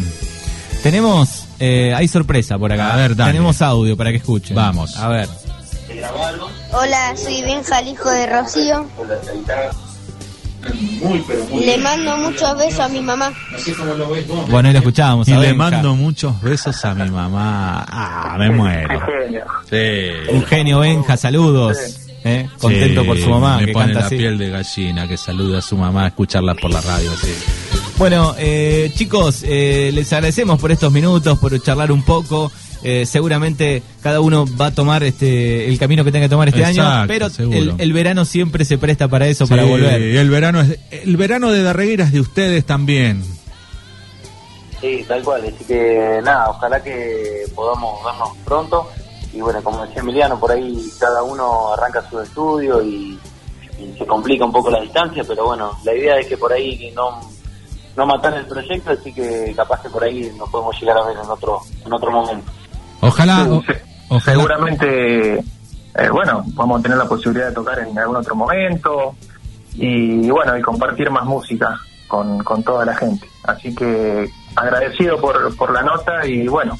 Tenemos, 0.84 1.46
eh, 1.60 1.92
hay 1.96 2.08
sorpresa 2.08 2.60
por 2.60 2.72
acá. 2.72 2.94
A 2.94 2.98
ver, 2.98 3.16
dale. 3.16 3.32
Tenemos 3.32 3.60
audio 3.64 3.98
para 3.98 4.12
que 4.12 4.18
escuchen. 4.18 4.56
Vamos. 4.56 4.96
A 4.98 5.08
ver. 5.08 5.28
Hola, 6.74 7.16
soy 7.18 7.42
Benja, 7.42 7.80
el 7.80 7.88
hijo 7.88 8.08
de 8.12 8.28
Rocío. 8.28 8.86
Le 11.60 11.78
mando 11.78 12.17
muchos 12.17 12.58
besos 12.58 12.80
a 12.80 12.89
mi 12.89 13.02
mamá. 13.02 13.32
Bueno, 14.49 14.67
ahí 14.69 14.73
lo 14.73 14.80
escuchábamos. 14.80 15.28
Y 15.28 15.34
le 15.34 15.54
mando 15.54 15.95
muchos 15.95 16.39
besos 16.41 16.84
a 16.86 16.93
mi 16.95 17.10
mamá. 17.10 17.86
Ah, 17.88 18.36
me 18.38 18.49
muero. 18.52 18.99
Sí. 19.69 20.32
Un 20.32 20.43
genio 20.45 20.80
Benja, 20.80 21.17
saludos. 21.17 21.78
Eh, 22.26 22.47
Contento 22.58 23.02
Sí, 23.02 23.08
por 23.08 23.17
su 23.19 23.30
mamá, 23.30 23.58
Me 23.58 23.65
que 23.65 23.73
pone 23.73 23.86
canta 23.88 23.99
la 23.99 24.06
así. 24.06 24.15
piel 24.17 24.38
de 24.38 24.49
gallina, 24.49 25.08
que 25.10 25.17
saluda 25.17 25.58
a 25.58 25.62
su 25.62 25.76
mamá 25.76 26.06
a 26.06 26.08
escucharla 26.08 26.56
por 26.56 26.71
la 26.71 26.80
radio. 26.80 27.12
Sí. 27.17 27.34
Bueno, 27.97 28.34
eh, 28.38 28.91
chicos, 28.95 29.43
eh, 29.43 29.91
les 29.93 30.12
agradecemos 30.13 30.58
por 30.60 30.71
estos 30.71 30.91
minutos, 30.91 31.38
por 31.38 31.62
charlar 31.62 31.91
un 31.91 32.02
poco. 32.04 32.49
Eh, 32.84 33.06
seguramente 33.06 33.82
cada 34.02 34.19
uno 34.19 34.46
va 34.60 34.67
a 34.67 34.72
tomar 34.72 35.04
este 35.04 35.69
el 35.69 35.80
camino 35.80 36.04
que 36.04 36.12
tenga 36.12 36.26
que 36.26 36.30
tomar 36.30 36.50
este 36.50 36.65
año, 36.65 36.84
pero 37.08 37.28
el, 37.38 37.76
el 37.78 37.93
verano 37.93 38.26
siempre 38.26 38.65
se 38.65 38.78
presta 38.78 39.08
para 39.08 39.28
eso, 39.28 39.48
para 39.48 39.63
volver. 39.63 40.02
El 40.02 40.30
verano, 40.30 40.62
es, 40.62 40.78
el 40.91 41.15
verano 41.15 41.52
de 41.52 41.63
Darreguera 41.63 42.04
es 42.04 42.12
de 42.12 42.19
ustedes 42.19 42.65
también. 42.65 43.24
Sí, 44.82 45.06
tal 45.08 45.24
cual. 45.24 45.43
Así 45.46 45.63
que 45.63 46.19
nada, 46.24 46.50
ojalá 46.50 46.84
que 46.84 47.46
podamos 47.56 48.04
vernos 48.04 48.30
pronto. 48.43 48.89
Y 49.32 49.39
bueno, 49.39 49.63
como 49.63 49.86
decía 49.86 50.02
Emiliano, 50.02 50.38
por 50.39 50.52
ahí 50.52 50.91
cada 51.00 51.24
uno 51.24 51.74
arranca 51.74 52.08
su 52.10 52.19
estudio 52.19 52.84
y, 52.84 53.17
y 53.80 53.98
se 53.98 54.06
complica 54.06 54.43
un 54.46 54.52
poco 54.52 54.69
la 54.69 54.82
distancia, 54.82 55.24
pero 55.26 55.46
bueno, 55.46 55.72
la 55.86 55.96
idea 55.96 56.19
es 56.19 56.28
que 56.28 56.38
por 56.38 56.52
ahí 56.52 56.91
no, 56.93 57.22
no 57.96 58.06
matar 58.06 58.34
el 58.38 58.46
proyecto, 58.46 58.91
así 58.91 59.13
que 59.13 59.54
capaz 59.56 59.82
que 59.82 59.89
por 59.89 60.04
ahí 60.04 60.32
nos 60.38 60.50
podemos 60.50 60.80
llegar 60.80 60.98
a 60.98 61.06
ver 61.06 61.17
en 61.17 61.30
otro, 61.30 61.62
en 61.86 61.93
otro 61.93 62.12
momento. 62.12 62.52
Ojalá, 63.08 63.48
o-. 64.10 64.20
Seguramente, 64.20 65.39
eh, 65.39 66.10
bueno, 66.12 66.44
vamos 66.54 66.80
a 66.80 66.84
tener 66.84 66.98
la 66.98 67.08
posibilidad 67.08 67.48
de 67.48 67.54
tocar 67.54 67.80
en 67.80 67.98
algún 67.98 68.16
otro 68.16 68.36
momento 68.36 69.16
y 69.76 70.30
bueno, 70.30 70.58
y 70.58 70.62
compartir 70.62 71.10
más 71.10 71.26
música 71.26 71.80
con, 72.08 72.44
con 72.44 72.63
toda 72.63 72.86
la 72.86 72.96
gente. 72.96 73.28
Así 73.44 73.74
que 73.74 74.30
agradecido 74.56 75.20
por, 75.20 75.56
por 75.56 75.74
la 75.74 75.82
nota 75.82 76.26
y 76.26 76.48
bueno, 76.48 76.78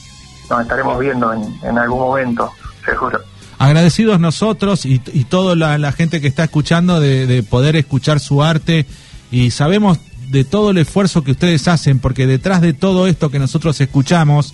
nos 0.49 0.62
estaremos 0.62 0.99
viendo 0.99 1.33
en, 1.33 1.43
en 1.63 1.77
algún 1.77 1.99
momento, 1.99 2.51
seguro. 2.86 3.19
Agradecidos 3.57 4.19
nosotros 4.19 4.86
y, 4.86 5.01
y 5.13 5.23
toda 5.23 5.55
la, 5.55 5.77
la 5.77 5.91
gente 5.91 6.21
que 6.21 6.27
está 6.27 6.43
escuchando 6.43 6.99
de, 6.99 7.25
de 7.27 7.43
poder 7.43 7.75
escuchar 7.75 8.19
su 8.19 8.43
arte 8.43 8.86
y 9.31 9.51
sabemos 9.51 9.99
de 10.29 10.43
todo 10.43 10.71
el 10.71 10.77
esfuerzo 10.77 11.23
que 11.23 11.31
ustedes 11.31 11.67
hacen 11.67 11.99
porque 11.99 12.27
detrás 12.27 12.62
de 12.62 12.73
todo 12.73 13.07
esto 13.07 13.29
que 13.29 13.39
nosotros 13.39 13.79
escuchamos, 13.79 14.53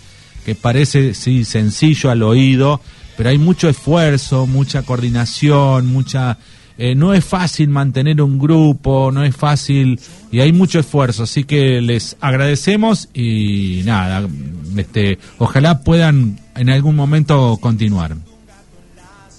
parece 0.55 1.13
sí 1.13 1.45
sencillo 1.45 2.09
al 2.09 2.23
oído, 2.23 2.81
pero 3.17 3.29
hay 3.29 3.37
mucho 3.37 3.69
esfuerzo, 3.69 4.47
mucha 4.47 4.83
coordinación, 4.83 5.87
mucha 5.87 6.37
eh, 6.81 6.95
no 6.95 7.13
es 7.13 7.25
fácil 7.25 7.67
mantener 7.67 8.21
un 8.21 8.39
grupo, 8.39 9.11
no 9.11 9.25
es 9.25 9.35
fácil 9.35 9.99
y 10.31 10.39
hay 10.39 10.53
mucho 10.53 10.79
esfuerzo, 10.79 11.23
así 11.23 11.43
que 11.43 11.81
les 11.81 12.15
agradecemos 12.21 13.09
y 13.13 13.81
nada, 13.85 14.25
este, 14.77 15.19
ojalá 15.39 15.79
puedan 15.79 16.39
en 16.55 16.69
algún 16.69 16.95
momento 16.95 17.57
continuar. 17.59 18.11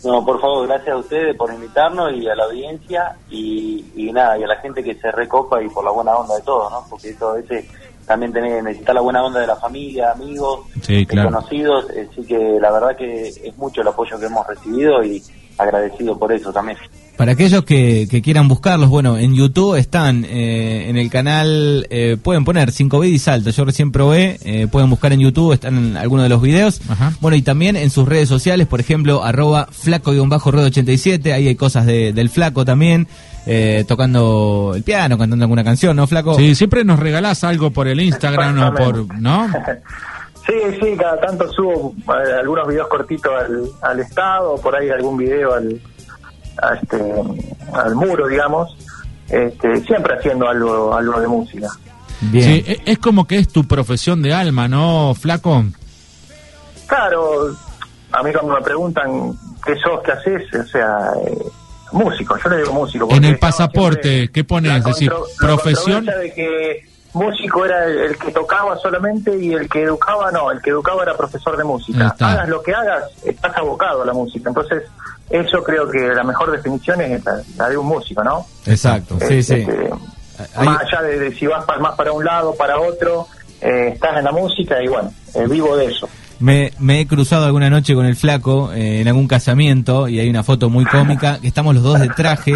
No, 0.04 0.22
por 0.22 0.38
favor, 0.38 0.66
gracias 0.66 0.90
a 0.90 0.98
ustedes 0.98 1.34
por 1.36 1.50
invitarnos 1.50 2.12
y 2.12 2.28
a 2.28 2.34
la 2.34 2.44
audiencia 2.44 3.16
y, 3.30 3.86
y 3.96 4.12
nada, 4.12 4.38
y 4.38 4.42
a 4.44 4.46
la 4.46 4.56
gente 4.56 4.84
que 4.84 4.94
se 4.96 5.10
recopa 5.10 5.62
y 5.62 5.68
por 5.70 5.82
la 5.82 5.92
buena 5.92 6.12
onda 6.16 6.36
de 6.36 6.42
todo, 6.42 6.68
¿no? 6.68 6.84
Porque 6.90 7.08
esto 7.08 7.30
a 7.30 7.34
veces 7.36 7.64
también 8.10 8.32
tenés, 8.32 8.64
necesita 8.64 8.92
la 8.92 9.02
buena 9.02 9.22
onda 9.22 9.38
de 9.38 9.46
la 9.46 9.54
familia, 9.54 10.10
amigos, 10.10 10.62
Sí, 10.82 11.06
claro. 11.06 11.28
conocidos, 11.30 11.86
así 11.90 12.26
que 12.26 12.58
la 12.60 12.72
verdad 12.72 12.96
que 12.96 13.28
es 13.28 13.56
mucho 13.56 13.82
el 13.82 13.86
apoyo 13.86 14.18
que 14.18 14.26
hemos 14.26 14.44
recibido 14.48 15.04
y 15.04 15.22
agradecido 15.56 16.18
por 16.18 16.32
eso 16.32 16.52
también. 16.52 16.76
Para 17.20 17.32
aquellos 17.32 17.64
que, 17.64 18.08
que 18.10 18.22
quieran 18.22 18.48
buscarlos, 18.48 18.88
bueno, 18.88 19.18
en 19.18 19.34
YouTube 19.34 19.76
están 19.76 20.24
eh, 20.26 20.86
en 20.88 20.96
el 20.96 21.10
canal, 21.10 21.86
eh, 21.90 22.16
pueden 22.22 22.46
poner 22.46 22.72
5 22.72 22.98
bit 22.98 23.12
y 23.12 23.18
salto, 23.18 23.50
yo 23.50 23.66
recién 23.66 23.92
probé, 23.92 24.38
eh, 24.42 24.68
pueden 24.72 24.88
buscar 24.88 25.12
en 25.12 25.20
YouTube, 25.20 25.52
están 25.52 25.76
en 25.76 25.96
algunos 25.98 26.22
de 26.22 26.30
los 26.30 26.40
videos. 26.40 26.80
Ajá. 26.88 27.12
Bueno, 27.20 27.36
y 27.36 27.42
también 27.42 27.76
en 27.76 27.90
sus 27.90 28.08
redes 28.08 28.26
sociales, 28.26 28.66
por 28.66 28.80
ejemplo, 28.80 29.22
arroba 29.22 29.68
flaco-red87, 29.70 31.30
ahí 31.34 31.48
hay 31.48 31.56
cosas 31.56 31.84
de- 31.84 32.14
del 32.14 32.30
flaco 32.30 32.64
también, 32.64 33.06
eh, 33.44 33.84
tocando 33.86 34.72
el 34.74 34.82
piano, 34.82 35.18
cantando 35.18 35.44
alguna 35.44 35.62
canción, 35.62 35.96
¿no, 35.96 36.06
flaco? 36.06 36.36
Sí, 36.36 36.54
siempre 36.54 36.84
nos 36.86 36.98
regalás 37.00 37.44
algo 37.44 37.70
por 37.70 37.86
el 37.86 38.00
Instagram 38.00 38.58
o 38.62 38.74
por, 38.74 39.20
¿no? 39.20 39.46
Sí, 40.46 40.54
sí, 40.80 40.96
cada 40.98 41.20
tanto 41.20 41.52
subo 41.52 41.94
eh, 42.08 42.32
algunos 42.40 42.66
videos 42.66 42.88
cortitos 42.88 43.30
al, 43.38 43.62
al 43.82 44.00
estado, 44.00 44.56
por 44.56 44.74
ahí 44.74 44.88
algún 44.88 45.18
video 45.18 45.52
al, 45.54 45.80
a 46.62 46.74
este, 46.74 47.00
al 47.72 47.94
muro, 47.94 48.26
digamos, 48.28 48.76
este, 49.28 49.80
siempre 49.82 50.16
haciendo 50.16 50.48
algo, 50.48 50.94
algo 50.94 51.20
de 51.20 51.28
música. 51.28 51.68
Bien. 52.20 52.44
Sí, 52.44 52.64
e- 52.66 52.82
es 52.84 52.98
como 52.98 53.26
que 53.26 53.38
es 53.38 53.48
tu 53.48 53.64
profesión 53.66 54.22
de 54.22 54.34
alma, 54.34 54.68
¿no, 54.68 55.14
flaco? 55.14 55.64
Claro, 56.86 57.54
a 58.12 58.22
mí 58.22 58.32
cuando 58.32 58.54
me 58.54 58.60
preguntan 58.62 59.32
qué 59.64 59.76
sos, 59.76 60.00
qué 60.04 60.12
haces, 60.12 60.42
o 60.54 60.66
sea, 60.66 61.12
eh, 61.26 61.38
músico, 61.92 62.36
yo 62.42 62.50
le 62.50 62.56
digo 62.58 62.72
músico. 62.72 63.08
En 63.10 63.24
el 63.24 63.38
pasaporte, 63.38 64.00
siempre 64.00 64.32
¿qué 64.32 64.44
pones? 64.44 64.72
Es 64.72 64.84
decir, 64.84 65.12
profesión. 65.38 66.04
de 66.04 66.32
que 66.34 66.90
músico 67.12 67.64
era 67.64 67.84
el, 67.86 67.98
el 67.98 68.18
que 68.18 68.30
tocaba 68.32 68.76
solamente 68.78 69.36
y 69.36 69.52
el 69.52 69.68
que 69.68 69.82
educaba 69.82 70.30
no, 70.30 70.50
el 70.50 70.60
que 70.60 70.70
educaba 70.70 71.02
era 71.02 71.16
profesor 71.16 71.56
de 71.56 71.64
música. 71.64 72.14
Hagas 72.18 72.48
lo 72.48 72.62
que 72.62 72.74
hagas, 72.74 73.04
estás 73.24 73.56
abocado 73.56 74.02
a 74.02 74.06
la 74.06 74.12
música. 74.12 74.48
Entonces, 74.48 74.82
eso 75.30 75.62
creo 75.62 75.88
que 75.90 75.98
la 76.00 76.24
mejor 76.24 76.50
definición 76.52 77.00
es 77.00 77.24
la, 77.24 77.40
la 77.56 77.68
de 77.68 77.76
un 77.78 77.86
músico, 77.86 78.22
¿no? 78.24 78.46
Exacto, 78.66 79.16
sí, 79.26 79.42
sí. 79.42 79.54
Este, 79.54 79.90
Ahí- 80.56 80.66
Más 80.66 80.80
allá 80.82 81.02
de, 81.02 81.18
de 81.18 81.34
si 81.34 81.46
vas 81.46 81.64
pa- 81.64 81.78
más 81.78 81.94
para 81.96 82.12
un 82.12 82.24
lado, 82.24 82.54
para 82.54 82.80
otro, 82.80 83.26
eh, 83.60 83.90
estás 83.94 84.16
en 84.18 84.24
la 84.24 84.32
música 84.32 84.82
y 84.82 84.88
bueno, 84.88 85.12
eh, 85.34 85.46
vivo 85.46 85.76
de 85.76 85.84
eso. 85.86 86.08
Me, 86.40 86.72
me 86.78 87.00
he 87.00 87.06
cruzado 87.06 87.44
alguna 87.44 87.68
noche 87.68 87.94
con 87.94 88.06
el 88.06 88.16
flaco 88.16 88.72
eh, 88.72 89.02
en 89.02 89.08
algún 89.08 89.28
casamiento 89.28 90.08
y 90.08 90.18
hay 90.20 90.28
una 90.30 90.42
foto 90.42 90.70
muy 90.70 90.86
cómica 90.86 91.38
que 91.38 91.46
estamos 91.48 91.74
los 91.74 91.84
dos 91.84 92.00
de 92.00 92.08
traje, 92.08 92.52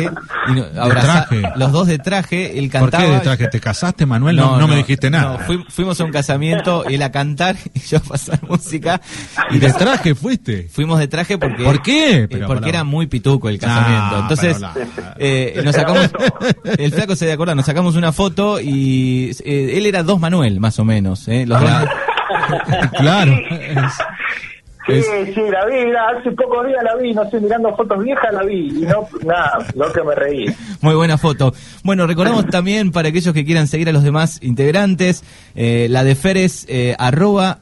y 0.48 0.52
no- 0.52 0.64
abraza- 0.82 1.26
traje? 1.28 1.42
los 1.56 1.70
dos 1.70 1.86
de 1.86 1.98
traje, 1.98 2.58
él 2.58 2.70
¿Por 2.70 2.80
cantaba. 2.90 3.04
qué 3.04 3.10
de 3.12 3.20
traje? 3.20 3.48
¿Te 3.48 3.60
casaste, 3.60 4.06
Manuel? 4.06 4.36
No, 4.36 4.58
no 4.58 4.66
me 4.68 4.76
dijiste 4.76 5.10
nada. 5.10 5.36
no, 5.38 5.38
fui- 5.44 5.64
fuimos 5.68 6.00
a 6.00 6.04
un 6.04 6.12
casamiento, 6.12 6.84
él 6.86 7.02
a 7.02 7.12
cantar 7.12 7.56
y 7.74 7.80
yo 7.80 7.98
a 7.98 8.00
pasar 8.00 8.40
música. 8.48 9.02
¿Y 9.50 9.58
de 9.58 9.70
traje 9.74 10.14
fuiste? 10.14 10.66
Fuimos 10.72 10.98
de 10.98 11.06
traje 11.08 11.36
porque 11.36 11.62
¿Por 11.62 11.82
qué? 11.82 12.26
eh, 12.30 12.44
porque 12.46 12.70
era 12.70 12.84
muy 12.84 13.06
pituco 13.06 13.50
el 13.50 13.58
casamiento. 13.58 14.16
Ah, 14.16 14.18
Entonces, 14.22 14.56
eh, 15.18 15.60
nos 15.62 15.74
sacamos, 15.74 16.08
el 16.78 16.90
flaco 16.92 17.16
se 17.16 17.26
de 17.26 17.32
acuerdo, 17.32 17.54
nos 17.54 17.66
sacamos 17.66 17.96
una 17.96 18.12
foto 18.12 18.60
y 18.60 19.30
eh, 19.44 19.74
él 19.76 19.84
era 19.84 20.02
dos 20.02 20.18
Manuel, 20.18 20.58
más 20.58 20.78
o 20.78 20.84
menos. 20.86 21.28
eh, 21.28 21.44
los 21.46 21.60
la- 21.62 21.86
claro. 22.98 23.33
Sí, 24.87 24.92
Es- 24.92 25.07
sí, 25.35 25.40
la 25.50 25.64
vi, 25.64 25.90
la- 25.90 26.09
hace 26.20 26.30
pocos 26.33 26.66
días 26.66 26.83
la 26.85 26.94
vi, 26.96 27.14
no 27.14 27.28
sé, 27.30 27.40
mirando 27.40 27.74
fotos 27.74 28.04
viejas 28.04 28.30
la 28.35 28.42
vi, 28.42 28.68
y 28.68 28.83
no, 28.83 29.09
nada, 29.24 29.64
lo 29.74 29.90
que 29.90 30.02
me 30.02 30.14
reí. 30.14 30.44
Muy 30.83 30.94
buena 30.94 31.16
foto. 31.16 31.54
Bueno, 31.85 32.07
recordamos 32.07 32.46
también 32.48 32.92
para 32.92 33.09
aquellos 33.09 33.33
que 33.33 33.46
quieran 33.46 33.66
seguir 33.66 33.88
a 33.88 33.92
los 33.92 34.02
demás 34.02 34.38
integrantes, 34.42 35.24
eh, 35.54 35.87
la 35.88 36.04
de 36.04 36.14
Fer 36.14 36.37
es 36.37 36.66
eh, 36.68 36.94
arroba 36.98 37.61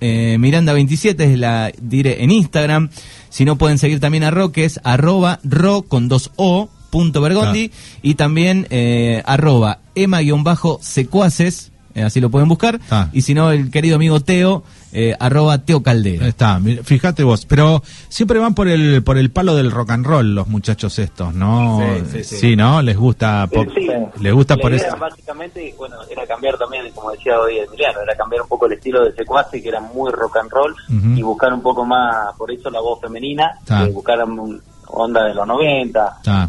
F-Miranda27, 0.00 1.20
es 1.20 1.38
la 1.38 1.70
diré 1.80 2.24
en 2.24 2.30
Instagram. 2.32 2.90
Si 3.28 3.44
no 3.44 3.56
pueden 3.56 3.78
seguir 3.78 4.00
también 4.00 4.24
a 4.24 4.30
Ro, 4.32 4.50
que 4.50 4.64
es 4.64 4.80
arroba 4.82 5.38
ro 5.44 5.82
con 5.82 6.08
dos 6.08 6.32
o 6.36 6.68
punto 6.90 7.20
Bergondi 7.20 7.70
y 8.02 8.14
también 8.14 8.66
eh, 8.70 9.22
arroba 9.26 9.78
ema-secuaces, 9.94 11.72
eh, 11.96 12.02
así 12.04 12.20
lo 12.20 12.30
pueden 12.30 12.48
buscar. 12.48 12.78
Ah. 12.90 13.08
Y 13.12 13.22
si 13.22 13.34
no, 13.34 13.50
el 13.50 13.70
querido 13.72 13.96
amigo 13.96 14.20
Teo, 14.20 14.62
eh, 14.92 15.16
arroba 15.18 15.58
Teo 15.58 15.82
Caldera. 15.82 16.22
Ahí 16.24 16.28
Está, 16.28 16.60
fíjate 16.84 17.24
vos, 17.24 17.44
pero 17.46 17.82
siempre 18.08 18.38
van 18.38 18.54
por 18.54 18.68
el 18.68 19.02
por 19.02 19.18
el 19.18 19.30
palo 19.30 19.56
del 19.56 19.70
rock 19.72 19.90
and 19.90 20.06
roll 20.06 20.34
los 20.34 20.46
muchachos 20.46 20.98
estos, 21.00 21.34
¿no? 21.34 21.80
Sí, 22.12 22.22
sí, 22.22 22.36
sí. 22.36 22.56
¿no? 22.56 22.80
Les 22.82 22.96
gusta 22.96 23.46
por, 23.48 23.72
Sí, 23.74 23.88
les 24.20 24.32
gusta 24.32 24.56
la 24.56 24.62
por 24.62 24.72
idea 24.72 24.86
eso. 24.88 24.96
Básicamente, 24.96 25.74
bueno, 25.76 25.96
era 26.10 26.26
cambiar 26.26 26.56
también, 26.56 26.84
como 26.94 27.10
decía 27.10 27.38
hoy 27.40 27.58
Emiliano, 27.58 28.00
era 28.02 28.14
cambiar 28.16 28.42
un 28.42 28.48
poco 28.48 28.66
el 28.66 28.74
estilo 28.74 29.04
de 29.04 29.12
secuace, 29.14 29.60
que 29.62 29.68
era 29.68 29.80
muy 29.80 30.10
rock 30.12 30.36
and 30.36 30.50
roll, 30.50 30.74
y 31.16 31.22
buscar 31.22 31.52
un 31.52 31.62
poco 31.62 31.84
más, 31.84 32.34
por 32.36 32.50
eso 32.52 32.70
la 32.70 32.80
voz 32.80 33.00
femenina, 33.00 33.50
Ta. 33.64 33.84
eh, 33.84 33.90
buscar 33.90 34.22
un- 34.24 34.60
onda 34.88 35.24
de 35.24 35.34
los 35.34 35.46
90. 35.46 36.14
Está, 36.18 36.48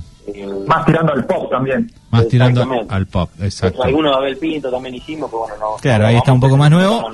Más 0.68 0.86
tirando 0.86 1.14
al 1.14 1.26
pop 1.26 1.50
también. 1.50 1.92
más 2.12 2.28
tirando 2.28 2.86
al 2.90 3.06
pop, 3.08 3.30
exacto. 3.40 3.84
Algunos 3.84 4.12
de 4.12 4.18
Abel 4.18 4.38
Pinto 4.38 4.70
también 4.70 4.96
hicimos, 4.96 5.30
pero 5.30 5.40
bueno, 5.40 5.56
no. 5.60 5.76
Claro, 5.82 6.04
no 6.04 6.10
ahí 6.10 6.18
está 6.18 6.34
un 6.34 6.40
poco 6.40 6.58
más 6.58 6.70
nuevo. 6.70 7.10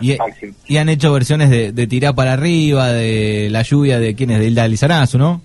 Y, 0.00 0.76
han 0.76 0.88
hecho 0.88 1.12
versiones 1.12 1.50
de, 1.50 1.72
de 1.72 1.86
tirar 1.86 2.14
para 2.14 2.32
arriba, 2.32 2.88
de 2.88 3.48
la 3.50 3.62
lluvia, 3.62 4.00
de 4.00 4.14
quién 4.14 4.30
es, 4.30 4.40
de 4.40 4.46
Hilda 4.46 4.66
Lizarazu, 4.66 5.18
¿no? 5.18 5.40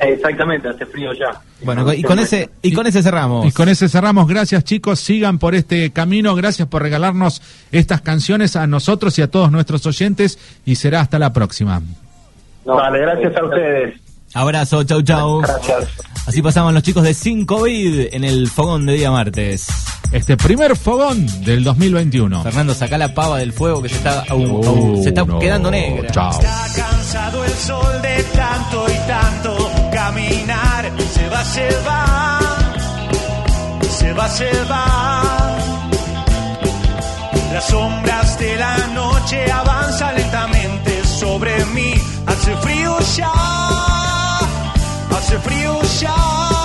Exactamente, 0.00 0.68
hace 0.68 0.86
frío 0.86 1.12
ya. 1.12 1.40
Bueno, 1.64 1.92
y 1.92 2.02
con 2.02 2.18
ese 2.20 2.50
y 2.62 2.72
con 2.72 2.86
ese 2.86 3.02
cerramos. 3.02 3.46
Y 3.46 3.52
con 3.52 3.68
ese 3.68 3.88
cerramos. 3.88 4.28
Gracias, 4.28 4.62
chicos. 4.62 5.00
Sigan 5.00 5.38
por 5.38 5.56
este 5.56 5.90
camino. 5.90 6.36
Gracias 6.36 6.68
por 6.68 6.82
regalarnos 6.82 7.42
estas 7.72 8.00
canciones 8.00 8.54
a 8.54 8.66
nosotros 8.68 9.18
y 9.18 9.22
a 9.22 9.30
todos 9.30 9.50
nuestros 9.50 9.84
oyentes. 9.86 10.38
Y 10.64 10.76
será 10.76 11.00
hasta 11.00 11.18
la 11.18 11.32
próxima. 11.32 11.82
No, 12.64 12.76
vale, 12.76 13.00
gracias 13.00 13.34
a 13.36 13.40
eh, 13.40 13.44
ustedes. 13.44 14.00
Abrazo, 14.34 14.84
chau 14.84 15.02
chau. 15.02 15.40
Gracias. 15.40 15.88
Así 16.26 16.42
pasaban 16.42 16.74
los 16.74 16.82
chicos 16.82 17.02
de 17.02 17.14
5 17.14 17.62
vid 17.62 18.08
en 18.12 18.24
el 18.24 18.48
fogón 18.48 18.84
de 18.86 18.92
día 18.94 19.10
martes. 19.10 19.66
Este 20.12 20.36
primer 20.36 20.76
fogón 20.76 21.26
del 21.44 21.64
2021. 21.64 22.42
Fernando, 22.42 22.74
saca 22.74 22.96
la 22.98 23.12
pava 23.14 23.38
del 23.38 23.52
fuego 23.52 23.82
que 23.82 23.88
se 23.88 23.96
está, 23.96 24.24
au- 24.26 24.62
au- 24.62 24.98
Uh, 24.98 25.02
se 25.02 25.08
está 25.10 25.24
no. 25.24 25.38
quedando 25.38 25.70
negra. 25.70 26.10
Chao. 26.10 26.30
Está 26.30 26.66
cansado 26.76 27.44
el 27.44 27.52
sol 27.52 28.02
de 28.02 28.22
tanto 28.34 28.86
y 28.88 29.06
tanto 29.08 29.70
caminar. 29.92 30.92
Se 31.14 31.28
va, 31.28 31.44
se 31.44 31.68
va. 31.86 32.38
Se 33.98 34.12
va. 34.12 34.18
va, 34.22 34.28
se 34.28 34.50
va. 34.70 35.22
Las 37.52 37.64
sombras 37.66 38.38
de 38.38 38.56
la 38.56 38.76
noche 38.94 39.50
avanzan 39.50 40.14
lentamente 40.16 41.04
sobre 41.04 41.64
mí. 41.66 41.94
Hace 42.26 42.54
frío 42.58 42.96
ya, 43.16 43.32
hace 45.28 45.38
frío 45.40 45.82
ya. 46.00 46.57